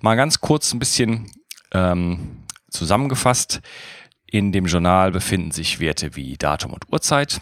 Mal 0.00 0.14
ganz 0.14 0.40
kurz 0.40 0.72
ein 0.72 0.78
bisschen 0.78 1.30
ähm, 1.72 2.44
zusammengefasst. 2.70 3.60
In 4.26 4.52
dem 4.52 4.66
Journal 4.66 5.10
befinden 5.10 5.52
sich 5.52 5.80
Werte 5.80 6.14
wie 6.14 6.36
Datum 6.36 6.72
und 6.72 6.92
Uhrzeit, 6.92 7.40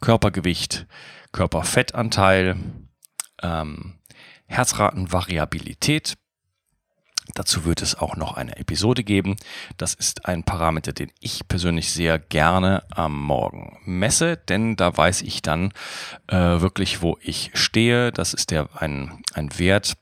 Körpergewicht, 0.00 0.86
Körperfettanteil, 1.32 2.56
ähm, 3.42 3.98
Herzratenvariabilität. 4.46 6.16
Dazu 7.34 7.64
wird 7.64 7.82
es 7.82 7.94
auch 7.94 8.16
noch 8.16 8.34
eine 8.34 8.56
Episode 8.56 9.04
geben. 9.04 9.36
Das 9.76 9.94
ist 9.94 10.26
ein 10.26 10.44
Parameter, 10.44 10.92
den 10.92 11.10
ich 11.20 11.46
persönlich 11.48 11.92
sehr 11.92 12.18
gerne 12.18 12.82
am 12.90 13.20
Morgen 13.20 13.78
messe, 13.84 14.36
denn 14.36 14.76
da 14.76 14.96
weiß 14.96 15.22
ich 15.22 15.42
dann 15.42 15.72
äh, 16.28 16.36
wirklich, 16.36 17.02
wo 17.02 17.18
ich 17.20 17.50
stehe. 17.54 18.12
Das 18.12 18.34
ist 18.34 18.50
der 18.50 18.68
ein, 18.80 19.22
ein 19.34 19.58
Wert, 19.58 19.96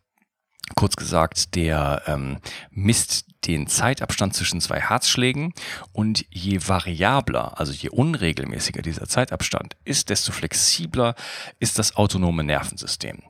kurz 0.75 0.97
gesagt, 0.97 1.55
der 1.55 2.03
ähm, 2.07 2.39
misst 2.71 3.27
den 3.47 3.69
Zeitabstand 3.69 4.35
zwischen 4.35 4.61
zwei 4.61 4.81
Herzschlägen 4.81 5.53
und 5.93 6.27
je 6.31 6.59
variabler, 6.67 7.59
also 7.61 7.73
je 7.73 7.91
unregelmäßiger 7.91 8.83
dieser 8.83 9.07
Zeitabstand 9.07 9.77
ist, 9.85 10.11
desto 10.11 10.33
flexibler 10.33 11.15
ist 11.61 11.79
das 11.79 11.95
autonome 11.97 12.43
Nervensystem. 12.43 13.23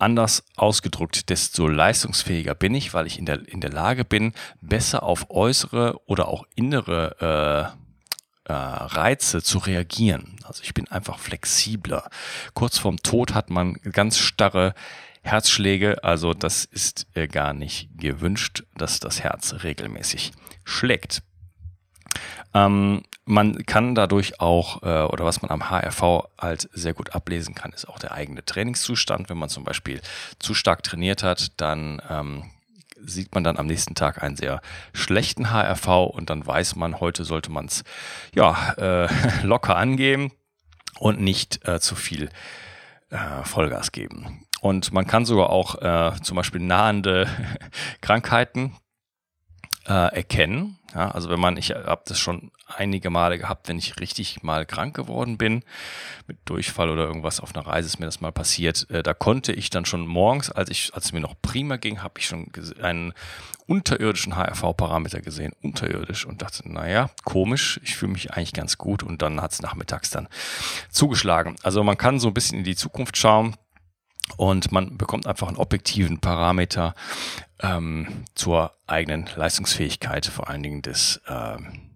Anders 0.00 0.44
ausgedrückt, 0.56 1.28
desto 1.28 1.68
leistungsfähiger 1.68 2.54
bin 2.54 2.74
ich, 2.74 2.94
weil 2.94 3.06
ich 3.06 3.18
in 3.18 3.26
der, 3.26 3.46
in 3.46 3.60
der 3.60 3.70
Lage 3.70 4.04
bin, 4.04 4.32
besser 4.60 5.02
auf 5.02 5.30
äußere 5.30 6.00
oder 6.06 6.28
auch 6.28 6.44
innere 6.54 7.76
äh, 8.46 8.50
äh, 8.50 8.52
Reize 8.52 9.42
zu 9.42 9.58
reagieren. 9.58 10.36
Also 10.44 10.62
ich 10.64 10.74
bin 10.74 10.88
einfach 10.88 11.18
flexibler. 11.18 12.08
Kurz 12.54 12.78
vorm 12.78 12.96
Tod 12.96 13.34
hat 13.34 13.50
man 13.50 13.74
ganz 13.74 14.18
starre 14.18 14.74
Herzschläge, 15.22 16.02
also 16.02 16.32
das 16.32 16.64
ist 16.64 17.06
äh, 17.14 17.28
gar 17.28 17.52
nicht 17.52 17.90
gewünscht, 17.96 18.64
dass 18.76 19.00
das 19.00 19.20
Herz 19.22 19.62
regelmäßig 19.62 20.32
schlägt. 20.64 21.22
Ähm, 22.54 23.02
man 23.30 23.64
kann 23.64 23.94
dadurch 23.94 24.40
auch, 24.40 24.82
äh, 24.82 25.04
oder 25.04 25.24
was 25.24 25.40
man 25.40 25.50
am 25.50 25.70
HRV 25.70 26.28
halt 26.38 26.68
sehr 26.72 26.94
gut 26.94 27.14
ablesen 27.14 27.54
kann, 27.54 27.72
ist 27.72 27.88
auch 27.88 27.98
der 27.98 28.12
eigene 28.12 28.44
Trainingszustand. 28.44 29.30
Wenn 29.30 29.38
man 29.38 29.48
zum 29.48 29.64
Beispiel 29.64 30.00
zu 30.38 30.52
stark 30.52 30.82
trainiert 30.82 31.22
hat, 31.22 31.52
dann 31.60 32.02
ähm, 32.10 32.50
sieht 32.96 33.34
man 33.34 33.44
dann 33.44 33.56
am 33.56 33.66
nächsten 33.66 33.94
Tag 33.94 34.22
einen 34.22 34.36
sehr 34.36 34.60
schlechten 34.92 35.50
HRV 35.50 35.86
und 36.12 36.28
dann 36.28 36.46
weiß 36.46 36.76
man, 36.76 37.00
heute 37.00 37.24
sollte 37.24 37.50
man 37.50 37.66
es 37.66 37.84
ja, 38.34 38.72
äh, 38.76 39.08
locker 39.46 39.76
angeben 39.76 40.32
und 40.98 41.20
nicht 41.20 41.66
äh, 41.66 41.80
zu 41.80 41.94
viel 41.94 42.30
äh, 43.10 43.44
Vollgas 43.44 43.92
geben. 43.92 44.44
Und 44.60 44.92
man 44.92 45.06
kann 45.06 45.24
sogar 45.24 45.50
auch 45.50 45.80
äh, 45.80 46.20
zum 46.20 46.36
Beispiel 46.36 46.60
nahende 46.60 47.28
Krankheiten 48.02 48.76
äh, 49.90 50.14
erkennen. 50.14 50.78
Ja, 50.94 51.10
also 51.10 51.30
wenn 51.30 51.40
man, 51.40 51.56
ich 51.56 51.70
habe 51.70 52.02
das 52.06 52.18
schon 52.18 52.52
einige 52.66 53.10
Male 53.10 53.38
gehabt, 53.38 53.68
wenn 53.68 53.78
ich 53.78 53.98
richtig 53.98 54.42
mal 54.42 54.64
krank 54.64 54.94
geworden 54.94 55.36
bin, 55.36 55.64
mit 56.28 56.38
Durchfall 56.44 56.90
oder 56.90 57.04
irgendwas 57.04 57.40
auf 57.40 57.54
einer 57.54 57.66
Reise 57.66 57.88
ist 57.88 57.98
mir 57.98 58.06
das 58.06 58.20
mal 58.20 58.30
passiert. 58.30 58.88
Äh, 58.90 59.02
da 59.02 59.14
konnte 59.14 59.52
ich 59.52 59.68
dann 59.68 59.84
schon 59.84 60.06
morgens, 60.06 60.50
als 60.50 60.70
ich, 60.70 60.94
als 60.94 61.06
es 61.06 61.12
mir 61.12 61.20
noch 61.20 61.34
prima 61.42 61.76
ging, 61.76 62.04
habe 62.04 62.20
ich 62.20 62.26
schon 62.26 62.46
einen 62.80 63.12
unterirdischen 63.66 64.36
HRV-Parameter 64.36 65.20
gesehen, 65.20 65.52
unterirdisch 65.60 66.24
und 66.24 66.40
dachte, 66.40 66.70
naja, 66.72 67.10
komisch, 67.24 67.80
ich 67.82 67.96
fühle 67.96 68.12
mich 68.12 68.32
eigentlich 68.32 68.52
ganz 68.52 68.78
gut 68.78 69.02
und 69.02 69.22
dann 69.22 69.40
hat 69.42 69.52
es 69.52 69.62
nachmittags 69.62 70.10
dann 70.10 70.28
zugeschlagen. 70.88 71.56
Also 71.64 71.82
man 71.82 71.98
kann 71.98 72.20
so 72.20 72.28
ein 72.28 72.34
bisschen 72.34 72.58
in 72.58 72.64
die 72.64 72.76
Zukunft 72.76 73.16
schauen 73.16 73.56
und 74.36 74.72
man 74.72 74.96
bekommt 74.96 75.26
einfach 75.26 75.48
einen 75.48 75.56
objektiven 75.56 76.20
Parameter 76.20 76.94
ähm, 77.60 78.24
zur 78.34 78.72
eigenen 78.86 79.28
Leistungsfähigkeit, 79.34 80.26
vor 80.26 80.48
allen 80.48 80.62
Dingen 80.62 80.82
des 80.82 81.20
ähm, 81.28 81.90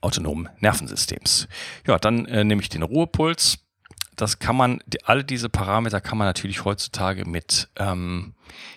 autonomen 0.00 0.48
Nervensystems. 0.60 1.48
Ja, 1.86 1.98
dann 1.98 2.26
äh, 2.26 2.44
nehme 2.44 2.60
ich 2.60 2.68
den 2.68 2.82
Ruhepuls. 2.82 3.58
Das 4.16 4.38
kann 4.38 4.56
man, 4.56 4.80
die, 4.86 5.02
alle 5.04 5.24
diese 5.24 5.48
Parameter 5.48 6.00
kann 6.00 6.18
man 6.18 6.26
natürlich 6.28 6.64
heutzutage 6.64 7.24
mit 7.24 7.68
ähm, 7.76 8.34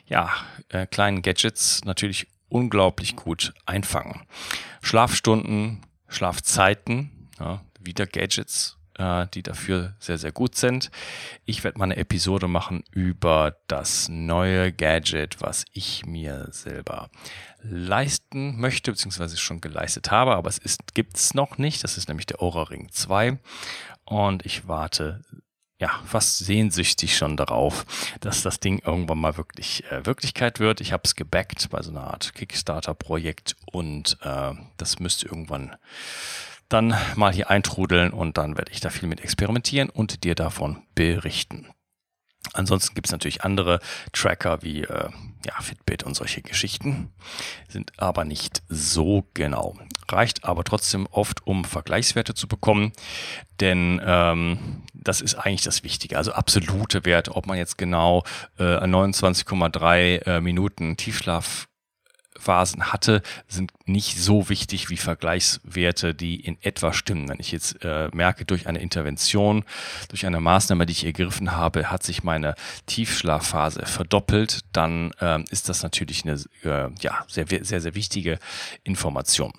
ja, 0.07 0.31
äh, 0.69 0.87
kleinen 0.87 1.21
Gadgets 1.21 1.83
natürlich 1.83 2.27
unglaublich 2.49 3.15
gut 3.15 3.53
einfangen. 3.65 4.25
Schlafstunden, 4.81 5.85
Schlafzeiten, 6.07 7.29
ja, 7.39 7.61
wieder 7.79 8.07
Gadgets 8.07 8.77
äh, 8.97 9.27
die 9.33 9.43
dafür 9.43 9.95
sehr, 9.99 10.17
sehr 10.17 10.31
gut 10.31 10.55
sind. 10.55 10.91
Ich 11.45 11.63
werde 11.63 11.77
mal 11.77 11.85
eine 11.85 11.97
Episode 11.97 12.47
machen 12.47 12.83
über 12.91 13.57
das 13.67 14.09
neue 14.09 14.71
Gadget, 14.71 15.41
was 15.41 15.65
ich 15.71 16.05
mir 16.05 16.47
selber 16.51 17.09
leisten 17.61 18.59
möchte, 18.59 18.91
beziehungsweise 18.91 19.37
schon 19.37 19.61
geleistet 19.61 20.11
habe, 20.11 20.35
aber 20.35 20.49
es 20.49 20.57
ist, 20.57 20.93
gibt's 20.93 21.33
noch 21.33 21.57
nicht. 21.57 21.83
Das 21.83 21.97
ist 21.97 22.07
nämlich 22.07 22.25
der 22.25 22.41
Aura 22.41 22.63
Ring 22.63 22.89
2. 22.91 23.39
Und 24.05 24.45
ich 24.45 24.67
warte 24.67 25.21
ja, 25.79 25.91
fast 26.05 26.39
sehnsüchtig 26.39 27.15
schon 27.15 27.37
darauf, 27.37 27.85
dass 28.19 28.41
das 28.41 28.59
Ding 28.59 28.81
irgendwann 28.83 29.19
mal 29.19 29.37
wirklich 29.37 29.83
äh, 29.91 30.05
Wirklichkeit 30.05 30.59
wird. 30.59 30.81
Ich 30.81 30.91
habe 30.91 31.03
es 31.05 31.15
gebackt 31.15 31.69
bei 31.69 31.81
so 31.83 31.91
einer 31.91 32.05
Art 32.05 32.33
Kickstarter-Projekt 32.33 33.55
und 33.71 34.17
äh, 34.23 34.53
das 34.77 34.99
müsste 34.99 35.27
irgendwann 35.27 35.75
dann 36.69 36.95
mal 37.15 37.33
hier 37.33 37.49
eintrudeln 37.49 38.11
und 38.11 38.37
dann 38.37 38.57
werde 38.57 38.71
ich 38.71 38.79
da 38.79 38.89
viel 38.89 39.07
mit 39.07 39.21
experimentieren 39.21 39.89
und 39.89 40.23
dir 40.23 40.35
davon 40.35 40.83
berichten. 40.95 41.67
Ansonsten 42.53 42.95
gibt 42.95 43.07
es 43.07 43.11
natürlich 43.11 43.43
andere 43.43 43.79
Tracker 44.13 44.61
wie 44.63 44.83
äh, 44.83 45.09
ja, 45.45 45.61
Fitbit 45.61 46.03
und 46.03 46.15
solche 46.15 46.41
Geschichten, 46.41 47.13
sind 47.67 47.91
aber 47.97 48.25
nicht 48.25 48.63
so 48.69 49.27
genau. 49.33 49.75
Reicht 50.09 50.45
aber 50.45 50.63
trotzdem 50.63 51.07
oft, 51.11 51.45
um 51.45 51.65
Vergleichswerte 51.65 52.33
zu 52.33 52.47
bekommen, 52.47 52.93
denn 53.59 54.01
ähm, 54.03 54.83
das 54.93 55.21
ist 55.21 55.35
eigentlich 55.35 55.63
das 55.63 55.83
Wichtige. 55.83 56.17
Also 56.17 56.31
absolute 56.31 57.05
Werte, 57.05 57.35
ob 57.35 57.47
man 57.47 57.57
jetzt 57.57 57.77
genau 57.77 58.23
äh, 58.57 58.63
29,3 58.63 60.25
äh, 60.25 60.41
Minuten 60.41 60.97
Tiefschlaf 60.97 61.66
Phasen 62.39 62.91
hatte, 62.91 63.21
sind 63.47 63.71
nicht 63.85 64.17
so 64.17 64.49
wichtig 64.49 64.89
wie 64.89 64.97
Vergleichswerte, 64.97 66.13
die 66.13 66.39
in 66.39 66.57
etwa 66.61 66.93
stimmen. 66.93 67.29
Wenn 67.29 67.39
ich 67.39 67.51
jetzt 67.51 67.83
äh, 67.83 68.09
merke, 68.13 68.45
durch 68.45 68.67
eine 68.67 68.79
Intervention, 68.79 69.63
durch 70.09 70.25
eine 70.25 70.39
Maßnahme, 70.39 70.85
die 70.85 70.93
ich 70.93 71.05
ergriffen 71.05 71.53
habe, 71.53 71.91
hat 71.91 72.03
sich 72.03 72.23
meine 72.23 72.55
Tiefschlafphase 72.85 73.85
verdoppelt, 73.85 74.61
dann 74.73 75.11
äh, 75.19 75.43
ist 75.49 75.69
das 75.69 75.83
natürlich 75.83 76.23
eine 76.23 76.41
äh, 76.63 76.89
ja, 77.01 77.25
sehr, 77.27 77.45
sehr, 77.47 77.81
sehr 77.81 77.95
wichtige 77.95 78.39
Information. 78.83 79.53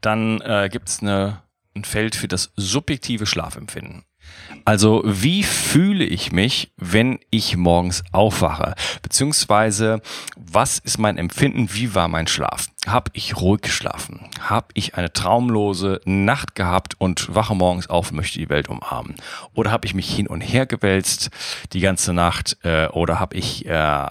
Dann 0.00 0.40
äh, 0.40 0.68
gibt 0.70 0.88
es 0.88 1.02
ein 1.02 1.38
Feld 1.84 2.16
für 2.16 2.28
das 2.28 2.52
subjektive 2.56 3.26
Schlafempfinden. 3.26 4.04
Also 4.64 5.02
wie 5.04 5.42
fühle 5.42 6.04
ich 6.04 6.32
mich, 6.32 6.72
wenn 6.76 7.18
ich 7.30 7.56
morgens 7.56 8.04
aufwache? 8.12 8.74
Beziehungsweise 9.02 10.00
was 10.36 10.78
ist 10.78 10.98
mein 10.98 11.18
Empfinden? 11.18 11.72
Wie 11.72 11.94
war 11.94 12.08
mein 12.08 12.26
Schlaf? 12.26 12.68
Habe 12.86 13.10
ich 13.14 13.36
ruhig 13.36 13.62
geschlafen? 13.62 14.28
Habe 14.40 14.68
ich 14.74 14.94
eine 14.94 15.12
traumlose 15.12 16.00
Nacht 16.04 16.54
gehabt 16.54 16.94
und 16.98 17.34
wache 17.34 17.54
morgens 17.54 17.88
auf 17.88 18.10
und 18.10 18.16
möchte 18.16 18.38
die 18.38 18.48
Welt 18.48 18.68
umarmen? 18.68 19.16
Oder 19.54 19.70
habe 19.70 19.86
ich 19.86 19.94
mich 19.94 20.14
hin 20.14 20.26
und 20.26 20.40
her 20.40 20.66
gewälzt 20.66 21.30
die 21.72 21.80
ganze 21.80 22.12
Nacht? 22.12 22.58
Äh, 22.62 22.86
oder 22.88 23.18
habe 23.18 23.36
ich 23.36 23.66
äh, 23.66 24.06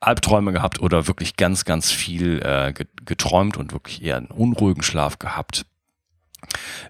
Albträume 0.00 0.52
gehabt 0.52 0.80
oder 0.80 1.08
wirklich 1.08 1.36
ganz, 1.36 1.64
ganz 1.64 1.90
viel 1.90 2.40
äh, 2.42 2.72
geträumt 3.04 3.56
und 3.56 3.72
wirklich 3.72 4.02
eher 4.02 4.16
einen 4.16 4.26
unruhigen 4.26 4.82
Schlaf 4.82 5.18
gehabt? 5.18 5.66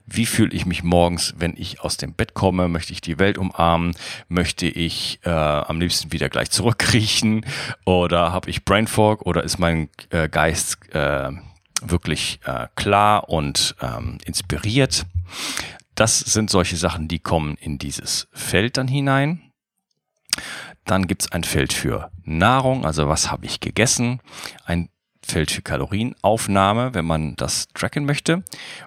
Wie 0.06 0.26
fühle 0.26 0.54
ich 0.54 0.66
mich 0.66 0.82
morgens, 0.82 1.34
wenn 1.38 1.54
ich 1.56 1.80
aus 1.80 1.96
dem 1.96 2.12
Bett 2.12 2.34
komme? 2.34 2.68
Möchte 2.68 2.92
ich 2.92 3.00
die 3.00 3.18
Welt 3.18 3.38
umarmen? 3.38 3.94
Möchte 4.28 4.66
ich 4.66 5.20
äh, 5.24 5.30
am 5.30 5.80
liebsten 5.80 6.12
wieder 6.12 6.28
gleich 6.28 6.50
zurückkriechen? 6.50 7.44
Oder 7.84 8.32
habe 8.32 8.50
ich 8.50 8.64
Brain 8.64 8.86
Fog? 8.86 9.22
Oder 9.22 9.42
ist 9.42 9.58
mein 9.58 9.88
äh, 10.10 10.28
Geist 10.28 10.78
äh, 10.94 11.30
wirklich 11.82 12.40
äh, 12.44 12.68
klar 12.76 13.28
und 13.28 13.74
ähm, 13.80 14.18
inspiriert? 14.24 15.06
Das 15.94 16.18
sind 16.18 16.50
solche 16.50 16.76
Sachen, 16.76 17.08
die 17.08 17.18
kommen 17.18 17.56
in 17.56 17.78
dieses 17.78 18.28
Feld 18.32 18.76
dann 18.76 18.88
hinein. 18.88 19.52
Dann 20.84 21.06
gibt 21.06 21.22
es 21.22 21.32
ein 21.32 21.42
Feld 21.42 21.72
für 21.72 22.10
Nahrung, 22.22 22.84
also 22.84 23.08
was 23.08 23.30
habe 23.30 23.46
ich 23.46 23.60
gegessen, 23.60 24.20
ein 24.64 24.88
Feld 25.26 25.50
für 25.50 25.62
Kalorienaufnahme, 25.62 26.94
wenn 26.94 27.04
man 27.04 27.36
das 27.36 27.68
tracken 27.74 28.06
möchte 28.06 28.42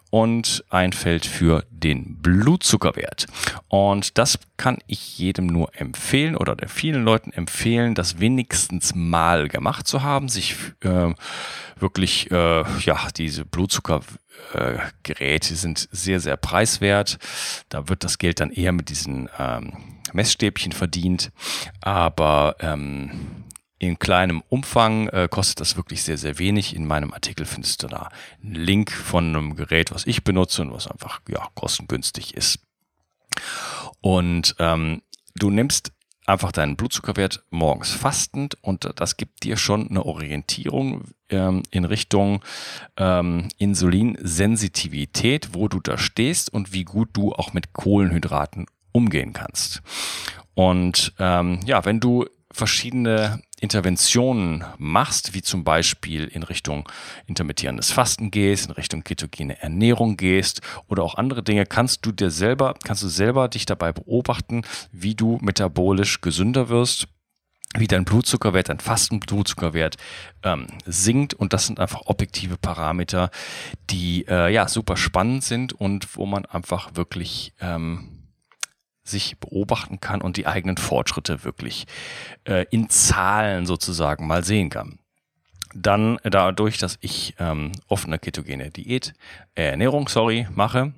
und 0.10 0.64
ein 0.70 0.94
Feld 0.94 1.26
für 1.26 1.66
den 1.70 2.22
Blutzuckerwert. 2.22 3.28
Und 3.68 4.18
das 4.18 4.40
kann 4.58 4.78
ich 4.88 5.18
jedem 5.18 5.48
nur 5.48 5.70
empfehlen 5.80 6.36
oder 6.36 6.56
der 6.56 6.70
vielen 6.70 7.04
Leuten 7.04 7.32
empfehlen, 7.32 7.94
das 7.94 8.20
wenigstens 8.20 8.96
mal 8.96 9.50
gemacht 9.50 9.88
zu 9.88 10.02
haben, 10.02 10.30
sich 10.30 10.56
äh, 10.82 11.14
wirklich, 11.78 12.32
äh, 12.32 12.64
ja, 12.82 13.08
diese 13.16 13.46
Blutzuckergeräte 13.46 15.56
sind 15.56 15.88
sehr, 15.92 16.20
sehr 16.20 16.38
preiswert. 16.38 17.20
Da 17.70 17.90
wird 17.90 18.04
das 18.04 18.18
Geld 18.18 18.40
dann 18.40 18.52
eher 18.52 18.72
mit 18.72 18.90
diesen 18.90 19.30
ähm, 19.38 19.74
Messstäbchen 20.14 20.72
verdient. 20.72 21.32
Aber 21.82 22.56
ähm, 22.60 23.12
in 23.80 23.98
kleinem 23.98 24.44
Umfang 24.50 25.08
äh, 25.08 25.28
kostet 25.30 25.62
das 25.62 25.78
wirklich 25.78 26.04
sehr, 26.04 26.18
sehr 26.18 26.38
wenig. 26.38 26.76
In 26.76 26.86
meinem 26.86 27.14
Artikel 27.14 27.46
findest 27.46 27.82
du 27.82 27.88
da 27.88 28.10
einen 28.44 28.56
Link 28.56 28.92
von 28.92 29.30
einem 29.30 29.56
Gerät, 29.56 29.92
was 29.92 30.06
ich 30.06 30.24
benutze 30.24 30.62
und 30.62 30.74
was 30.74 30.88
einfach 30.88 31.22
ja, 31.30 31.48
kostengünstig 31.56 32.36
ist. 32.36 32.60
Und 34.02 34.56
ähm, 34.60 35.02
du 35.36 35.50
nimmst 35.50 35.94
einfach 36.26 36.52
deinen 36.52 36.76
Blutzuckerwert 36.76 37.44
morgens 37.50 37.92
fastend 37.92 38.56
und 38.62 38.88
das 38.98 39.18
gibt 39.18 39.44
dir 39.44 39.58
schon 39.58 39.90
eine 39.90 40.06
Orientierung 40.06 41.06
ähm, 41.30 41.64
in 41.72 41.86
Richtung 41.86 42.44
ähm, 42.98 43.48
Insulinsensitivität, 43.58 45.54
wo 45.54 45.68
du 45.68 45.80
da 45.80 45.98
stehst 45.98 46.54
und 46.54 46.72
wie 46.72 46.84
gut 46.84 47.10
du 47.14 47.34
auch 47.34 47.54
mit 47.54 47.74
Kohlenhydraten 47.74 48.68
umgehen 48.92 49.34
kannst. 49.34 49.82
Und 50.54 51.14
ähm, 51.18 51.62
ja, 51.66 51.84
wenn 51.86 52.00
du 52.00 52.26
verschiedene 52.52 53.42
Interventionen 53.60 54.66
machst, 54.78 55.34
wie 55.34 55.42
zum 55.42 55.64
Beispiel 55.64 56.26
in 56.26 56.44
Richtung 56.44 56.90
intermittierendes 57.28 57.92
Fasten 57.92 58.32
gehst, 58.32 58.68
in 58.68 58.72
Richtung 58.72 59.04
ketogene 59.04 59.62
Ernährung 59.62 60.18
gehst 60.18 60.62
oder 60.88 61.04
auch 61.04 61.16
andere 61.16 61.44
Dinge, 61.44 61.66
kannst 61.66 62.06
du 62.06 62.12
dir 62.12 62.32
selber, 62.32 62.76
kannst 62.84 63.04
du 63.04 63.08
selber 63.08 63.48
dich 63.48 63.66
dabei 63.66 63.92
beobachten, 63.92 64.64
wie 64.92 65.16
du 65.16 65.38
metabolisch 65.42 66.22
gesünder 66.22 66.70
wirst 66.70 67.08
wie 67.78 67.88
dein 67.88 68.04
Blutzuckerwert, 68.04 68.70
dein 68.70 68.80
Fastenblutzuckerwert 68.80 69.98
ähm, 70.44 70.68
sinkt. 70.86 71.36
Und 71.36 71.54
das 71.54 71.68
sind 71.68 71.80
einfach 71.80 72.02
objektive 72.06 72.58
Parameter, 72.58 73.30
die 73.90 74.26
äh, 74.28 74.52
ja 74.52 74.68
super 74.68 74.98
spannend 74.98 75.44
sind 75.44 75.74
und 75.74 76.18
wo 76.18 76.26
man 76.26 76.46
einfach 76.46 76.96
wirklich 76.96 77.54
ähm, 77.60 78.19
sich 79.10 79.38
beobachten 79.40 80.00
kann 80.00 80.22
und 80.22 80.38
die 80.38 80.48
eigenen 80.48 80.78
Fortschritte 80.78 81.44
wirklich 81.44 81.86
äh, 82.46 82.66
in 82.72 82.90
Zahlen 82.90 83.66
sozusagen 83.66 84.28
mal 84.28 84.44
sehen 84.44 84.70
kann. 84.70 85.00
Dann 85.76 86.18
dadurch, 86.24 86.80
dass 86.80 86.98
ich 87.02 87.36
ähm, 87.38 87.72
offene 87.88 88.18
ketogene 88.18 88.72
Diät, 88.72 89.14
äh, 89.54 89.66
Ernährung, 89.66 90.08
sorry, 90.08 90.48
mache. 90.52 90.94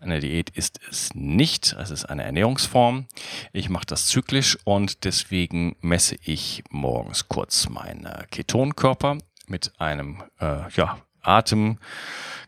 Eine 0.00 0.20
Diät 0.20 0.50
ist 0.50 0.78
es 0.88 1.14
nicht, 1.14 1.74
es 1.78 1.90
ist 1.90 2.04
eine 2.04 2.22
Ernährungsform. 2.22 3.06
Ich 3.52 3.68
mache 3.68 3.86
das 3.86 4.06
zyklisch 4.06 4.56
und 4.64 5.04
deswegen 5.04 5.74
messe 5.80 6.16
ich 6.22 6.62
morgens 6.70 7.28
kurz 7.28 7.68
meinen 7.68 8.06
Ketonkörper 8.30 9.18
mit 9.46 9.72
einem 9.80 10.22
äh, 10.38 10.70
ja, 10.76 10.98
Atem 11.22 11.78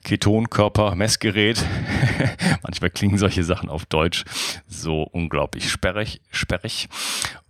Ketonkörper-Messgerät. 0.04 1.64
Manchmal 2.62 2.90
klingen 2.90 3.18
solche 3.18 3.44
Sachen 3.44 3.68
auf 3.68 3.86
Deutsch 3.86 4.24
so 4.66 5.02
unglaublich 5.02 5.70
sperrig, 5.70 6.20
sperrig. 6.30 6.88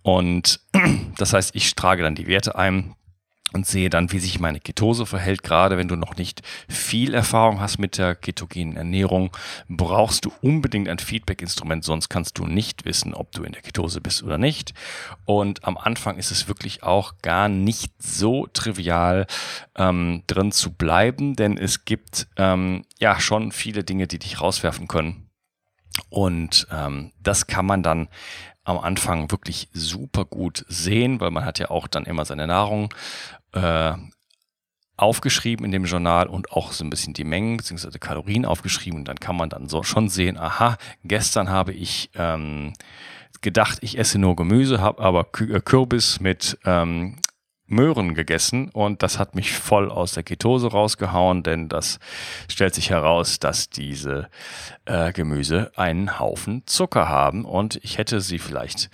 Und 0.03 0.61
das 1.17 1.33
heißt, 1.33 1.55
ich 1.55 1.75
trage 1.75 2.03
dann 2.03 2.15
die 2.15 2.27
Werte 2.27 2.57
ein 2.57 2.95
und 3.53 3.67
sehe 3.67 3.91
dann, 3.91 4.13
wie 4.13 4.19
sich 4.19 4.41
meine 4.41 4.61
Ketose 4.61 5.07
verhält. 5.07 5.43
Gerade 5.43 5.77
wenn 5.77 5.89
du 5.89 5.97
noch 5.97 6.17
nicht 6.17 6.43
viel 6.69 7.15
Erfahrung 7.15 7.61
hast 7.61 7.79
mit 7.79 7.99
der 7.99 8.15
ketogenen 8.15 8.77
Ernährung, 8.77 9.31
brauchst 9.69 10.25
du 10.25 10.33
unbedingt 10.43 10.89
ein 10.89 10.99
Feedback-Instrument, 10.99 11.85
sonst 11.85 12.09
kannst 12.09 12.39
du 12.39 12.47
nicht 12.47 12.85
wissen, 12.85 13.15
ob 13.15 13.33
du 13.33 13.43
in 13.43 13.53
der 13.53 13.63
Ketose 13.63 14.01
bist 14.01 14.23
oder 14.23 14.39
nicht. 14.39 14.75
Und 15.25 15.65
am 15.65 15.77
Anfang 15.77 16.17
ist 16.19 16.31
es 16.31 16.49
wirklich 16.49 16.83
auch 16.83 17.15
gar 17.23 17.49
nicht 17.49 17.93
so 17.99 18.47
trivial 18.47 19.27
ähm, 19.77 20.23
drin 20.27 20.53
zu 20.53 20.73
bleiben, 20.73 21.37
denn 21.37 21.59
es 21.59 21.85
gibt 21.85 22.29
ähm, 22.37 22.85
ja 22.99 23.21
schon 23.21 23.53
viele 23.53 23.85
Dinge, 23.85 24.07
die 24.07 24.19
dich 24.19 24.41
rauswerfen 24.41 24.89
können. 24.89 25.27
Und 26.09 26.67
ähm, 26.71 27.13
das 27.21 27.47
kann 27.47 27.67
man 27.67 27.83
dann 27.83 28.09
am 28.65 28.79
Anfang 28.79 29.31
wirklich 29.31 29.69
super 29.73 30.25
gut 30.25 30.65
sehen, 30.69 31.21
weil 31.21 31.31
man 31.31 31.45
hat 31.45 31.59
ja 31.59 31.71
auch 31.71 31.89
dann 31.89 32.05
immer 32.05 32.25
seine 32.25 32.47
Nahrung 32.47 32.93
äh, 33.53 33.95
aufgeschrieben 34.97 35.65
in 35.65 35.73
dem 35.73 35.85
Journal 35.85 36.27
und 36.27 36.53
auch 36.53 36.73
so 36.73 36.85
ein 36.85 36.91
bisschen 36.91 37.15
die 37.15 37.25
Mengen 37.25 37.57
bzw. 37.57 37.99
Kalorien 37.99 38.45
aufgeschrieben. 38.45 39.01
Und 39.01 39.09
dann 39.09 39.19
kann 39.19 39.37
man 39.37 39.49
dann 39.49 39.69
so 39.69 39.83
schon 39.83 40.09
sehen, 40.09 40.39
aha, 40.39 40.77
gestern 41.05 41.49
habe 41.49 41.73
ich 41.73 42.11
ähm, 42.15 42.75
gedacht, 43.41 43.79
ich 43.81 43.99
esse 43.99 44.19
nur 44.19 44.37
Gemüse, 44.37 44.81
habe 44.81 45.03
aber 45.03 45.27
äh, 45.41 45.61
Kürbis 45.61 46.21
mit 46.21 46.59
ähm, 46.65 47.17
Möhren 47.71 48.15
gegessen 48.15 48.69
und 48.69 49.03
das 49.03 49.19
hat 49.19 49.37
mich 49.37 49.53
voll 49.53 49.91
aus 49.93 50.13
der 50.13 50.25
Ketose 50.25 50.73
rausgehauen, 50.73 51.45
denn 51.45 51.69
das 51.69 52.01
stellt 52.49 52.75
sich 52.75 52.91
heraus, 52.91 53.39
dass 53.39 53.71
diese 53.71 54.29
äh, 54.87 55.13
Gemüse 55.13 55.71
einen 55.77 56.19
Haufen 56.19 56.65
Zucker 56.67 57.09
haben 57.09 57.45
und 57.45 57.77
ich 57.85 57.97
hätte 57.97 58.21
sie 58.21 58.41
vielleicht 58.41 58.91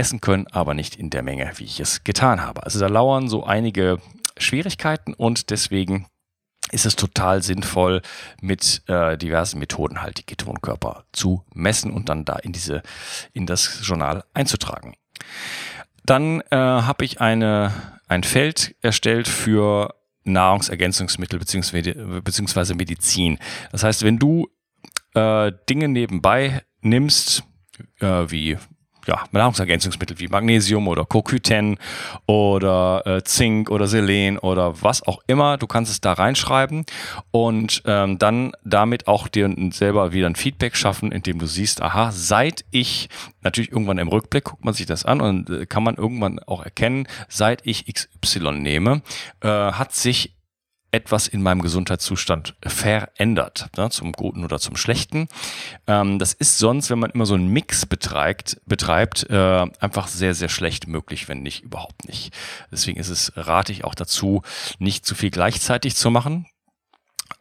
essen 0.00 0.20
können, 0.20 0.46
aber 0.48 0.74
nicht 0.74 0.96
in 0.96 1.10
der 1.10 1.22
Menge, 1.22 1.52
wie 1.56 1.64
ich 1.64 1.78
es 1.78 2.02
getan 2.02 2.42
habe. 2.42 2.64
Also 2.64 2.80
da 2.80 2.88
lauern 2.88 3.28
so 3.28 3.44
einige 3.44 3.98
Schwierigkeiten 4.38 5.14
und 5.14 5.50
deswegen 5.50 6.06
ist 6.72 6.86
es 6.86 6.96
total 6.96 7.42
sinnvoll, 7.42 8.00
mit 8.40 8.82
äh, 8.88 9.18
diversen 9.18 9.58
Methoden 9.58 10.02
halt 10.02 10.18
die 10.18 10.22
Ketonkörper 10.22 11.04
zu 11.12 11.44
messen 11.52 11.92
und 11.92 12.08
dann 12.08 12.24
da 12.24 12.36
in 12.36 12.52
diese 12.52 12.82
in 13.32 13.46
das 13.46 13.80
Journal 13.82 14.24
einzutragen. 14.34 14.94
Dann 16.04 16.40
äh, 16.50 16.56
habe 16.56 17.04
ich 17.04 17.20
eine 17.20 17.72
ein 18.08 18.24
Feld 18.24 18.74
erstellt 18.80 19.28
für 19.28 19.94
Nahrungsergänzungsmittel 20.24 21.38
beziehungsweise, 21.38 22.20
beziehungsweise 22.22 22.74
Medizin. 22.74 23.38
Das 23.70 23.84
heißt, 23.84 24.02
wenn 24.02 24.18
du 24.18 24.48
äh, 25.14 25.52
Dinge 25.68 25.88
nebenbei 25.88 26.62
nimmst, 26.80 27.44
äh, 28.00 28.30
wie 28.30 28.58
ja, 29.10 29.24
Nahrungsergänzungsmittel 29.32 30.20
wie 30.20 30.28
Magnesium 30.28 30.86
oder 30.86 31.02
CoQ10 31.02 31.78
oder 32.26 33.02
äh, 33.06 33.24
Zink 33.24 33.68
oder 33.68 33.88
Selen 33.88 34.38
oder 34.38 34.80
was 34.82 35.04
auch 35.04 35.20
immer. 35.26 35.58
Du 35.58 35.66
kannst 35.66 35.90
es 35.90 36.00
da 36.00 36.12
reinschreiben 36.12 36.84
und 37.32 37.82
ähm, 37.86 38.18
dann 38.18 38.52
damit 38.64 39.08
auch 39.08 39.26
dir 39.26 39.52
selber 39.72 40.12
wieder 40.12 40.28
ein 40.28 40.36
Feedback 40.36 40.76
schaffen, 40.76 41.10
indem 41.10 41.40
du 41.40 41.46
siehst, 41.46 41.82
aha, 41.82 42.12
seit 42.12 42.64
ich, 42.70 43.08
natürlich 43.42 43.72
irgendwann 43.72 43.98
im 43.98 44.08
Rückblick 44.08 44.44
guckt 44.44 44.64
man 44.64 44.74
sich 44.74 44.86
das 44.86 45.04
an 45.04 45.20
und 45.20 45.50
äh, 45.50 45.66
kann 45.66 45.82
man 45.82 45.96
irgendwann 45.96 46.38
auch 46.38 46.62
erkennen, 46.62 47.08
seit 47.28 47.66
ich 47.66 47.92
XY 47.92 48.52
nehme, 48.52 49.02
äh, 49.40 49.48
hat 49.48 49.92
sich 49.92 50.36
etwas 50.92 51.28
in 51.28 51.42
meinem 51.42 51.62
Gesundheitszustand 51.62 52.54
verändert, 52.62 53.68
ne, 53.76 53.90
zum 53.90 54.12
Guten 54.12 54.44
oder 54.44 54.58
zum 54.58 54.76
Schlechten. 54.76 55.28
Ähm, 55.86 56.18
das 56.18 56.32
ist 56.32 56.58
sonst, 56.58 56.90
wenn 56.90 56.98
man 56.98 57.10
immer 57.10 57.26
so 57.26 57.34
einen 57.34 57.48
Mix 57.48 57.86
betreibt, 57.86 58.60
betreibt 58.66 59.28
äh, 59.30 59.66
einfach 59.80 60.08
sehr, 60.08 60.34
sehr 60.34 60.48
schlecht 60.48 60.88
möglich, 60.88 61.28
wenn 61.28 61.42
nicht 61.42 61.62
überhaupt 61.62 62.06
nicht. 62.08 62.36
Deswegen 62.70 62.98
ist 62.98 63.08
es, 63.08 63.32
rate 63.36 63.72
ich 63.72 63.84
auch 63.84 63.94
dazu, 63.94 64.42
nicht 64.78 65.06
zu 65.06 65.14
viel 65.14 65.30
gleichzeitig 65.30 65.94
zu 65.96 66.10
machen. 66.10 66.46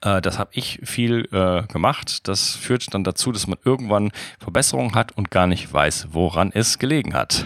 Äh, 0.01 0.21
das 0.21 0.38
habe 0.38 0.51
ich 0.53 0.79
viel 0.83 1.27
äh, 1.31 1.63
gemacht. 1.71 2.27
Das 2.27 2.55
führt 2.55 2.93
dann 2.93 3.03
dazu, 3.03 3.31
dass 3.31 3.47
man 3.47 3.57
irgendwann 3.65 4.12
Verbesserungen 4.39 4.95
hat 4.95 5.17
und 5.17 5.31
gar 5.31 5.47
nicht 5.47 5.71
weiß, 5.71 6.09
woran 6.12 6.51
es 6.53 6.79
gelegen 6.79 7.13
hat. 7.13 7.45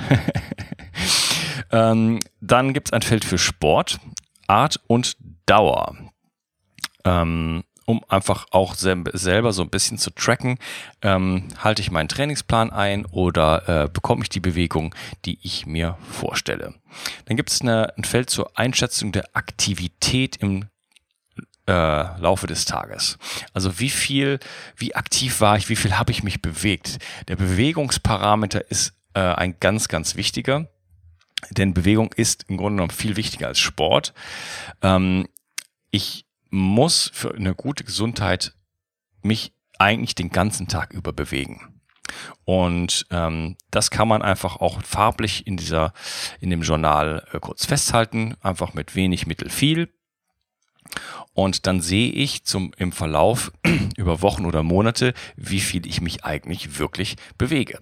ähm, 1.71 2.19
dann 2.41 2.73
gibt 2.73 2.89
es 2.89 2.93
ein 2.93 3.01
Feld 3.01 3.25
für 3.25 3.37
Sport. 3.37 3.99
Art 4.47 4.81
und 4.87 5.15
Dauer. 5.45 5.95
Ähm, 7.06 7.63
um 7.86 8.01
einfach 8.08 8.47
auch 8.51 8.75
selber 8.75 9.51
so 9.51 9.62
ein 9.62 9.69
bisschen 9.69 9.97
zu 9.97 10.12
tracken, 10.12 10.58
ähm, 11.01 11.49
halte 11.58 11.82
ich 11.82 11.91
meinen 11.91 12.08
Trainingsplan 12.08 12.71
ein 12.71 13.06
oder 13.06 13.67
äh, 13.84 13.89
bekomme 13.89 14.23
ich 14.23 14.29
die 14.29 14.39
Bewegung, 14.39 14.95
die 15.25 15.38
ich 15.41 15.65
mir 15.65 15.97
vorstelle. 16.10 16.75
Dann 17.25 17.36
gibt 17.36 17.51
es 17.51 17.62
ein 17.62 18.03
Feld 18.03 18.29
zur 18.29 18.58
Einschätzung 18.58 19.12
der 19.12 19.25
Aktivität 19.34 20.38
im 20.38 20.69
äh, 21.67 21.71
Laufe 22.19 22.47
des 22.47 22.65
Tages. 22.65 23.17
Also 23.53 23.79
wie 23.79 23.89
viel, 23.89 24.39
wie 24.77 24.95
aktiv 24.95 25.41
war 25.41 25.58
ich, 25.58 25.69
wie 25.69 25.75
viel 25.75 25.97
habe 25.97 26.12
ich 26.12 26.23
mich 26.23 26.41
bewegt. 26.41 26.99
Der 27.27 27.36
Bewegungsparameter 27.36 28.69
ist 28.69 28.93
äh, 29.13 29.19
ein 29.19 29.60
ganz, 29.60 29.88
ganz 29.88 30.15
wichtiger. 30.15 30.69
Denn 31.51 31.73
Bewegung 31.73 32.13
ist 32.13 32.45
im 32.47 32.58
Grunde 32.58 32.77
genommen 32.77 32.91
viel 32.91 33.17
wichtiger 33.17 33.47
als 33.47 33.60
Sport. 33.60 34.13
Ähm, 34.82 35.27
ich 35.93 36.25
muss 36.49 37.12
für 37.13 37.36
eine 37.36 37.53
gute 37.53 37.84
Gesundheit 37.84 38.53
mich 39.21 39.53
eigentlich 39.77 40.15
den 40.15 40.29
ganzen 40.29 40.67
Tag 40.67 40.91
über 40.91 41.13
bewegen. 41.13 41.82
Und 42.45 43.06
ähm, 43.12 43.56
das 43.69 43.91
kann 43.91 44.08
man 44.08 44.23
einfach 44.23 44.58
auch 44.58 44.82
farblich 44.82 45.45
in 45.45 45.56
dieser, 45.56 45.93
in 46.41 46.49
dem 46.49 46.63
Journal 46.63 47.25
äh, 47.32 47.39
kurz 47.39 47.65
festhalten, 47.65 48.36
einfach 48.41 48.73
mit 48.73 48.95
wenig 48.95 49.27
Mittel 49.27 49.49
viel. 49.49 49.93
Und 51.34 51.65
dann 51.65 51.82
sehe 51.82 52.12
ich 52.12 52.43
zum, 52.43 52.71
im 52.77 52.91
Verlauf 52.91 53.51
über 53.97 54.21
Wochen 54.21 54.45
oder 54.45 54.63
Monate, 54.63 55.13
wie 55.36 55.60
viel 55.60 55.88
ich 55.88 56.01
mich 56.01 56.25
eigentlich 56.25 56.79
wirklich 56.79 57.17
bewege. 57.38 57.79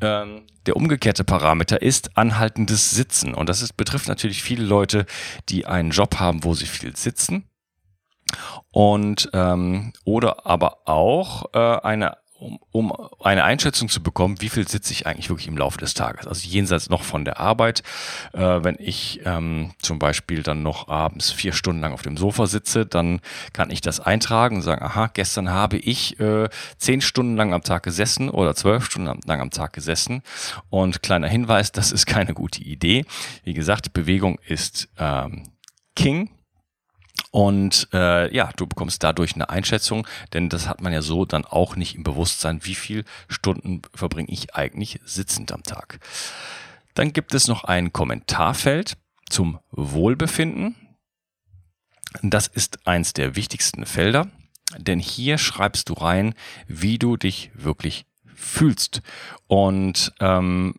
Ähm, 0.00 0.46
der 0.66 0.76
umgekehrte 0.76 1.24
Parameter 1.24 1.80
ist 1.80 2.16
anhaltendes 2.16 2.90
Sitzen. 2.90 3.34
Und 3.34 3.48
das 3.48 3.62
ist, 3.62 3.76
betrifft 3.76 4.08
natürlich 4.08 4.42
viele 4.42 4.64
Leute, 4.64 5.06
die 5.48 5.66
einen 5.66 5.90
Job 5.90 6.16
haben, 6.16 6.44
wo 6.44 6.54
sie 6.54 6.66
viel 6.66 6.96
sitzen. 6.96 7.49
Und 8.70 9.30
ähm, 9.32 9.92
oder 10.04 10.46
aber 10.46 10.78
auch 10.86 11.46
äh, 11.54 11.58
eine 11.58 12.16
um, 12.40 12.58
um 12.72 12.92
eine 13.22 13.44
Einschätzung 13.44 13.88
zu 13.88 14.02
bekommen, 14.02 14.40
wie 14.40 14.48
viel 14.48 14.66
sitze 14.66 14.92
ich 14.92 15.06
eigentlich 15.06 15.28
wirklich 15.28 15.48
im 15.48 15.56
Laufe 15.56 15.78
des 15.78 15.94
Tages. 15.94 16.26
Also 16.26 16.48
jenseits 16.48 16.88
noch 16.88 17.02
von 17.02 17.24
der 17.24 17.38
Arbeit, 17.38 17.82
äh, 18.32 18.40
wenn 18.40 18.76
ich 18.78 19.20
ähm, 19.24 19.72
zum 19.78 19.98
Beispiel 19.98 20.42
dann 20.42 20.62
noch 20.62 20.88
abends 20.88 21.30
vier 21.30 21.52
Stunden 21.52 21.82
lang 21.82 21.92
auf 21.92 22.02
dem 22.02 22.16
Sofa 22.16 22.46
sitze, 22.46 22.86
dann 22.86 23.20
kann 23.52 23.70
ich 23.70 23.80
das 23.80 24.00
eintragen 24.00 24.56
und 24.56 24.62
sagen, 24.62 24.82
aha, 24.82 25.10
gestern 25.12 25.50
habe 25.50 25.76
ich 25.76 26.18
äh, 26.18 26.48
zehn 26.78 27.00
Stunden 27.02 27.36
lang 27.36 27.52
am 27.52 27.62
Tag 27.62 27.82
gesessen 27.82 28.30
oder 28.30 28.54
zwölf 28.54 28.86
Stunden 28.86 29.20
lang 29.26 29.40
am 29.40 29.50
Tag 29.50 29.72
gesessen. 29.74 30.22
Und 30.70 31.02
kleiner 31.02 31.28
Hinweis, 31.28 31.72
das 31.80 31.92
ist 31.92 32.06
keine 32.06 32.34
gute 32.34 32.62
Idee. 32.62 33.04
Wie 33.44 33.54
gesagt, 33.54 33.92
Bewegung 33.92 34.38
ist 34.46 34.88
ähm, 34.98 35.50
King 35.94 36.30
und 37.30 37.88
äh, 37.92 38.34
ja, 38.34 38.50
du 38.56 38.66
bekommst 38.66 39.02
dadurch 39.02 39.34
eine 39.34 39.50
Einschätzung, 39.50 40.06
denn 40.32 40.48
das 40.48 40.68
hat 40.68 40.80
man 40.80 40.92
ja 40.92 41.02
so 41.02 41.24
dann 41.24 41.44
auch 41.44 41.76
nicht 41.76 41.94
im 41.94 42.02
Bewusstsein, 42.02 42.64
wie 42.64 42.74
viel 42.74 43.04
Stunden 43.28 43.82
verbringe 43.94 44.30
ich 44.30 44.54
eigentlich 44.54 45.00
sitzend 45.04 45.52
am 45.52 45.62
Tag. 45.62 46.00
Dann 46.94 47.12
gibt 47.12 47.34
es 47.34 47.46
noch 47.46 47.64
ein 47.64 47.92
Kommentarfeld 47.92 48.96
zum 49.28 49.60
Wohlbefinden. 49.70 50.74
Das 52.22 52.48
ist 52.48 52.86
eins 52.88 53.12
der 53.12 53.36
wichtigsten 53.36 53.86
Felder, 53.86 54.26
denn 54.76 54.98
hier 54.98 55.38
schreibst 55.38 55.88
du 55.88 55.92
rein, 55.92 56.34
wie 56.66 56.98
du 56.98 57.16
dich 57.16 57.52
wirklich 57.54 58.06
fühlst. 58.34 59.02
Und 59.46 60.12
ähm, 60.18 60.74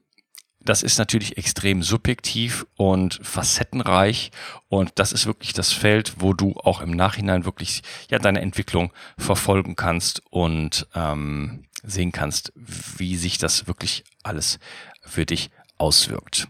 das 0.63 0.83
ist 0.83 0.97
natürlich 0.97 1.37
extrem 1.37 1.83
subjektiv 1.83 2.65
und 2.75 3.19
facettenreich 3.23 4.31
und 4.69 4.91
das 4.95 5.11
ist 5.11 5.25
wirklich 5.25 5.53
das 5.53 5.71
Feld, 5.71 6.15
wo 6.19 6.33
du 6.33 6.53
auch 6.63 6.81
im 6.81 6.91
Nachhinein 6.91 7.45
wirklich 7.45 7.81
ja 8.09 8.19
deine 8.19 8.41
Entwicklung 8.41 8.91
verfolgen 9.17 9.75
kannst 9.75 10.21
und 10.29 10.87
ähm, 10.95 11.65
sehen 11.83 12.11
kannst, 12.11 12.53
wie 12.55 13.17
sich 13.17 13.37
das 13.37 13.67
wirklich 13.67 14.03
alles 14.23 14.59
für 15.03 15.25
dich 15.25 15.49
auswirkt. 15.77 16.47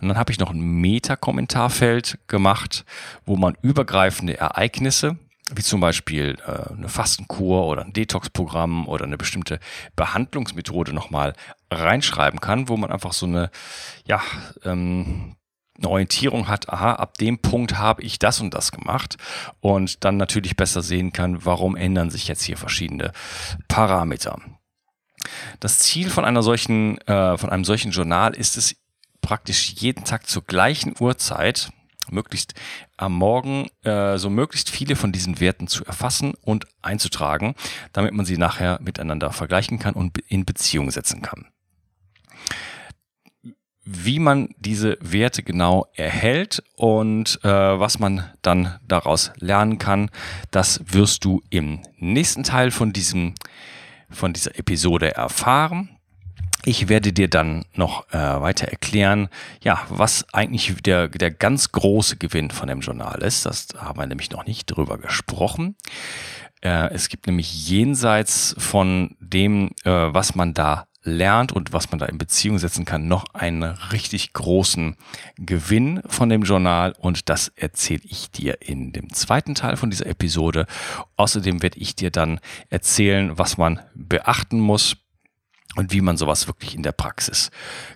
Und 0.00 0.08
dann 0.08 0.16
habe 0.16 0.30
ich 0.30 0.38
noch 0.38 0.50
ein 0.50 0.60
Meta-Kommentarfeld 0.60 2.18
gemacht, 2.28 2.84
wo 3.26 3.36
man 3.36 3.56
übergreifende 3.60 4.38
Ereignisse 4.38 5.18
wie 5.54 5.62
zum 5.62 5.80
Beispiel 5.80 6.36
äh, 6.46 6.72
eine 6.72 6.88
Fastenkur 6.88 7.66
oder 7.66 7.82
ein 7.82 7.92
Detox-Programm 7.92 8.86
oder 8.86 9.04
eine 9.04 9.16
bestimmte 9.16 9.60
Behandlungsmethode 9.96 10.92
nochmal 10.92 11.34
reinschreiben 11.70 12.40
kann, 12.40 12.68
wo 12.68 12.76
man 12.76 12.90
einfach 12.90 13.12
so 13.12 13.26
eine, 13.26 13.50
ja, 14.06 14.20
ähm, 14.64 15.36
eine 15.78 15.88
Orientierung 15.88 16.48
hat, 16.48 16.68
aha, 16.68 16.94
ab 16.94 17.18
dem 17.18 17.38
Punkt 17.38 17.78
habe 17.78 18.02
ich 18.02 18.18
das 18.18 18.40
und 18.40 18.52
das 18.52 18.72
gemacht 18.72 19.16
und 19.60 20.04
dann 20.04 20.16
natürlich 20.16 20.56
besser 20.56 20.82
sehen 20.82 21.12
kann, 21.12 21.44
warum 21.44 21.76
ändern 21.76 22.10
sich 22.10 22.26
jetzt 22.26 22.42
hier 22.42 22.56
verschiedene 22.56 23.12
Parameter. 23.68 24.38
Das 25.60 25.78
Ziel 25.78 26.10
von 26.10 26.24
einer 26.24 26.42
solchen, 26.42 26.98
äh, 27.02 27.38
von 27.38 27.50
einem 27.50 27.64
solchen 27.64 27.92
Journal 27.92 28.34
ist 28.34 28.56
es, 28.56 28.76
praktisch 29.20 29.72
jeden 29.74 30.04
Tag 30.04 30.26
zur 30.26 30.42
gleichen 30.42 30.94
Uhrzeit 30.98 31.70
möglichst 32.10 32.54
am 32.96 33.14
Morgen 33.14 33.68
äh, 33.82 34.18
so 34.18 34.30
möglichst 34.30 34.70
viele 34.70 34.96
von 34.96 35.12
diesen 35.12 35.40
Werten 35.40 35.68
zu 35.68 35.84
erfassen 35.84 36.34
und 36.42 36.66
einzutragen, 36.82 37.54
damit 37.92 38.14
man 38.14 38.26
sie 38.26 38.38
nachher 38.38 38.78
miteinander 38.82 39.30
vergleichen 39.32 39.78
kann 39.78 39.94
und 39.94 40.18
in 40.28 40.44
Beziehung 40.44 40.90
setzen 40.90 41.22
kann. 41.22 41.46
Wie 43.84 44.18
man 44.18 44.50
diese 44.58 44.98
Werte 45.00 45.42
genau 45.42 45.86
erhält 45.94 46.62
und 46.76 47.40
äh, 47.42 47.48
was 47.48 47.98
man 47.98 48.30
dann 48.42 48.78
daraus 48.86 49.32
lernen 49.36 49.78
kann, 49.78 50.10
das 50.50 50.80
wirst 50.84 51.24
du 51.24 51.42
im 51.48 51.80
nächsten 51.96 52.42
Teil 52.42 52.70
von 52.70 52.92
diesem 52.92 53.34
von 54.10 54.32
dieser 54.32 54.58
Episode 54.58 55.14
erfahren. 55.14 55.97
Ich 56.64 56.88
werde 56.88 57.12
dir 57.12 57.28
dann 57.28 57.64
noch 57.74 58.08
äh, 58.12 58.18
weiter 58.18 58.68
erklären, 58.68 59.28
ja, 59.62 59.80
was 59.88 60.26
eigentlich 60.32 60.74
der, 60.82 61.08
der 61.08 61.30
ganz 61.30 61.72
große 61.72 62.16
Gewinn 62.16 62.50
von 62.50 62.68
dem 62.68 62.80
Journal 62.80 63.22
ist. 63.22 63.46
Das 63.46 63.68
haben 63.78 63.98
wir 63.98 64.06
nämlich 64.06 64.30
noch 64.30 64.44
nicht 64.44 64.66
drüber 64.66 64.98
gesprochen. 64.98 65.76
Äh, 66.60 66.92
es 66.92 67.08
gibt 67.08 67.26
nämlich 67.26 67.68
jenseits 67.68 68.56
von 68.58 69.16
dem, 69.20 69.70
äh, 69.84 69.90
was 69.90 70.34
man 70.34 70.52
da 70.52 70.88
lernt 71.04 71.52
und 71.52 71.72
was 71.72 71.90
man 71.90 72.00
da 72.00 72.06
in 72.06 72.18
Beziehung 72.18 72.58
setzen 72.58 72.84
kann, 72.84 73.08
noch 73.08 73.24
einen 73.32 73.62
richtig 73.62 74.32
großen 74.32 74.96
Gewinn 75.36 76.02
von 76.06 76.28
dem 76.28 76.42
Journal 76.42 76.94
und 76.98 77.28
das 77.28 77.48
erzähle 77.56 78.02
ich 78.04 78.30
dir 78.30 78.58
in 78.60 78.92
dem 78.92 79.12
zweiten 79.12 79.54
Teil 79.54 79.76
von 79.76 79.90
dieser 79.90 80.06
Episode. 80.06 80.66
Außerdem 81.16 81.62
werde 81.62 81.78
ich 81.78 81.94
dir 81.94 82.10
dann 82.10 82.40
erzählen, 82.68 83.38
was 83.38 83.56
man 83.56 83.80
beachten 83.94 84.58
muss 84.58 84.96
und 85.78 85.92
wie 85.92 86.00
man 86.00 86.16
sowas 86.16 86.48
wirklich 86.48 86.74
in 86.74 86.82
der 86.82 86.90
Praxis 86.90 87.52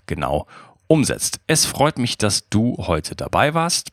genau 0.06 0.46
umsetzt. 0.86 1.40
Es 1.48 1.66
freut 1.66 1.98
mich, 1.98 2.16
dass 2.16 2.48
du 2.48 2.76
heute 2.78 3.16
dabei 3.16 3.54
warst. 3.54 3.90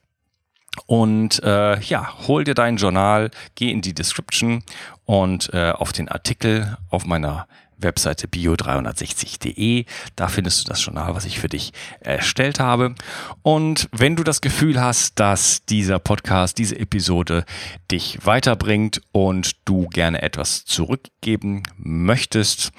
Und 0.86 1.41
äh, 1.41 1.80
ja, 1.82 2.28
hol 2.28 2.43
dir 2.43 2.54
dein 2.54 2.78
Journal, 2.78 3.32
geh 3.56 3.71
in 3.71 3.82
die 3.82 3.95
Description 3.95 4.63
und 5.06 5.52
äh, 5.54 5.71
auf 5.71 5.91
den 5.91 6.08
Artikel 6.08 6.78
auf 6.91 7.08
meiner 7.08 7.47
Webseite 7.80 8.28
bio360.de. 8.28 9.86
Da 10.15 10.28
findest 10.28 10.63
du 10.63 10.69
das 10.69 10.86
Journal, 10.86 11.15
was 11.15 11.25
ich 11.25 11.39
für 11.39 11.49
dich 11.49 11.71
erstellt 11.99 12.60
habe. 12.60 12.93
Und 13.41 13.89
wenn 13.91 14.15
du 14.15 14.23
das 14.23 14.41
Gefühl 14.41 14.80
hast, 14.80 15.19
dass 15.19 15.65
dieser 15.65 15.99
Podcast, 15.99 16.58
diese 16.58 16.78
Episode 16.78 17.45
dich 17.89 18.19
weiterbringt 18.23 19.02
und 19.12 19.54
du 19.65 19.88
gerne 19.88 20.21
etwas 20.21 20.65
zurückgeben 20.65 21.63
möchtest, 21.78 22.71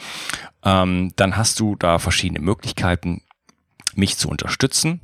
ähm, 0.65 1.13
dann 1.17 1.37
hast 1.37 1.61
du 1.61 1.77
da 1.77 1.99
verschiedene 1.99 2.41
Möglichkeiten. 2.41 3.23
mich 3.95 4.17
zu 4.17 4.29
unterstützen 4.29 5.01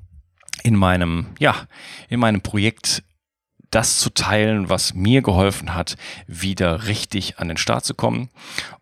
in 0.63 0.77
meinem, 0.77 1.27
ja, 1.39 1.67
in 2.09 2.21
meinem 2.21 2.41
Projekt 2.41 3.03
das 3.71 3.99
zu 3.99 4.11
teilen, 4.11 4.69
was 4.69 4.95
mir 4.95 5.23
geholfen 5.23 5.75
hat, 5.75 5.97
wieder 6.27 6.87
richtig 6.87 7.39
an 7.39 7.49
den 7.49 7.57
Start 7.57 7.85
zu 7.85 7.95
kommen 7.95 8.31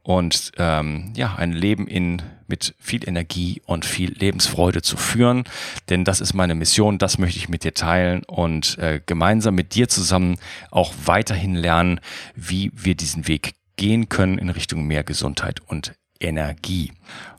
und 0.03 0.53
ähm, 0.59 1.13
ja, 1.17 1.35
ein 1.37 1.53
Leben 1.53 1.87
in 1.87 2.23
mit 2.47 2.75
viel 2.79 3.09
Energie 3.09 3.63
und 3.65 3.87
viel 3.87 4.13
Lebensfreude 4.13 4.83
zu 4.83 4.99
führen. 4.99 5.45
Denn 5.89 6.05
das 6.05 6.21
ist 6.21 6.35
meine 6.35 6.55
Mission, 6.55 6.99
das 6.99 7.17
möchte 7.17 7.39
ich 7.39 7.49
mit 7.49 7.65
dir 7.65 7.73
teilen 7.73 8.23
und 8.25 8.77
äh, 8.79 9.01
gemeinsam 9.05 9.55
mit 9.55 9.75
dir 9.75 9.89
zusammen 9.89 10.39
auch 10.71 10.93
weiterhin 11.07 11.55
lernen, 11.55 12.01
wie 12.37 12.71
wir 12.75 12.95
diesen 12.95 13.27
Weg 13.27 13.55
gehen 13.77 14.11
können 14.11 14.39
in 14.39 14.51
Richtung 14.51 14.87
mehr 14.87 15.05
Gesundheit 15.05 15.61
und 15.61 15.95
Energie. 16.21 16.93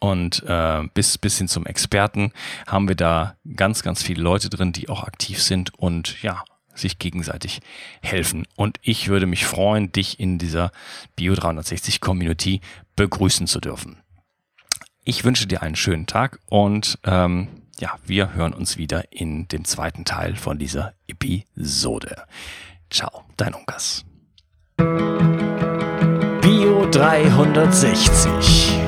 und 0.00 0.42
äh, 0.46 0.82
bis, 0.94 1.18
bis 1.18 1.38
hin 1.38 1.48
zum 1.48 1.66
Experten 1.66 2.32
haben 2.66 2.88
wir 2.88 2.96
da 2.96 3.36
ganz, 3.56 3.82
ganz 3.82 4.02
viele 4.02 4.22
Leute 4.22 4.48
drin, 4.50 4.72
die 4.72 4.88
auch 4.88 5.04
aktiv 5.04 5.42
sind 5.42 5.74
und 5.74 6.22
ja, 6.22 6.44
sich 6.74 6.98
gegenseitig 6.98 7.60
helfen. 8.02 8.46
Und 8.56 8.78
ich 8.82 9.08
würde 9.08 9.26
mich 9.26 9.46
freuen, 9.46 9.92
dich 9.92 10.20
in 10.20 10.38
dieser 10.38 10.70
Bio 11.16 11.34
360 11.34 12.00
Community 12.00 12.60
begrüßen 12.96 13.46
zu 13.46 13.60
dürfen. 13.60 13.98
Ich 15.04 15.24
wünsche 15.24 15.46
dir 15.46 15.62
einen 15.62 15.76
schönen 15.76 16.06
Tag 16.06 16.38
und 16.46 16.98
ähm, 17.04 17.48
ja, 17.80 17.96
wir 18.04 18.34
hören 18.34 18.52
uns 18.52 18.76
wieder 18.76 19.12
in 19.12 19.48
dem 19.48 19.64
zweiten 19.64 20.04
Teil 20.04 20.36
von 20.36 20.58
dieser 20.58 20.92
Episode. 21.06 22.24
Ciao, 22.90 23.24
dein 23.36 23.54
Unkas. 23.54 24.04
Bio 26.42 26.88
360 26.90 28.87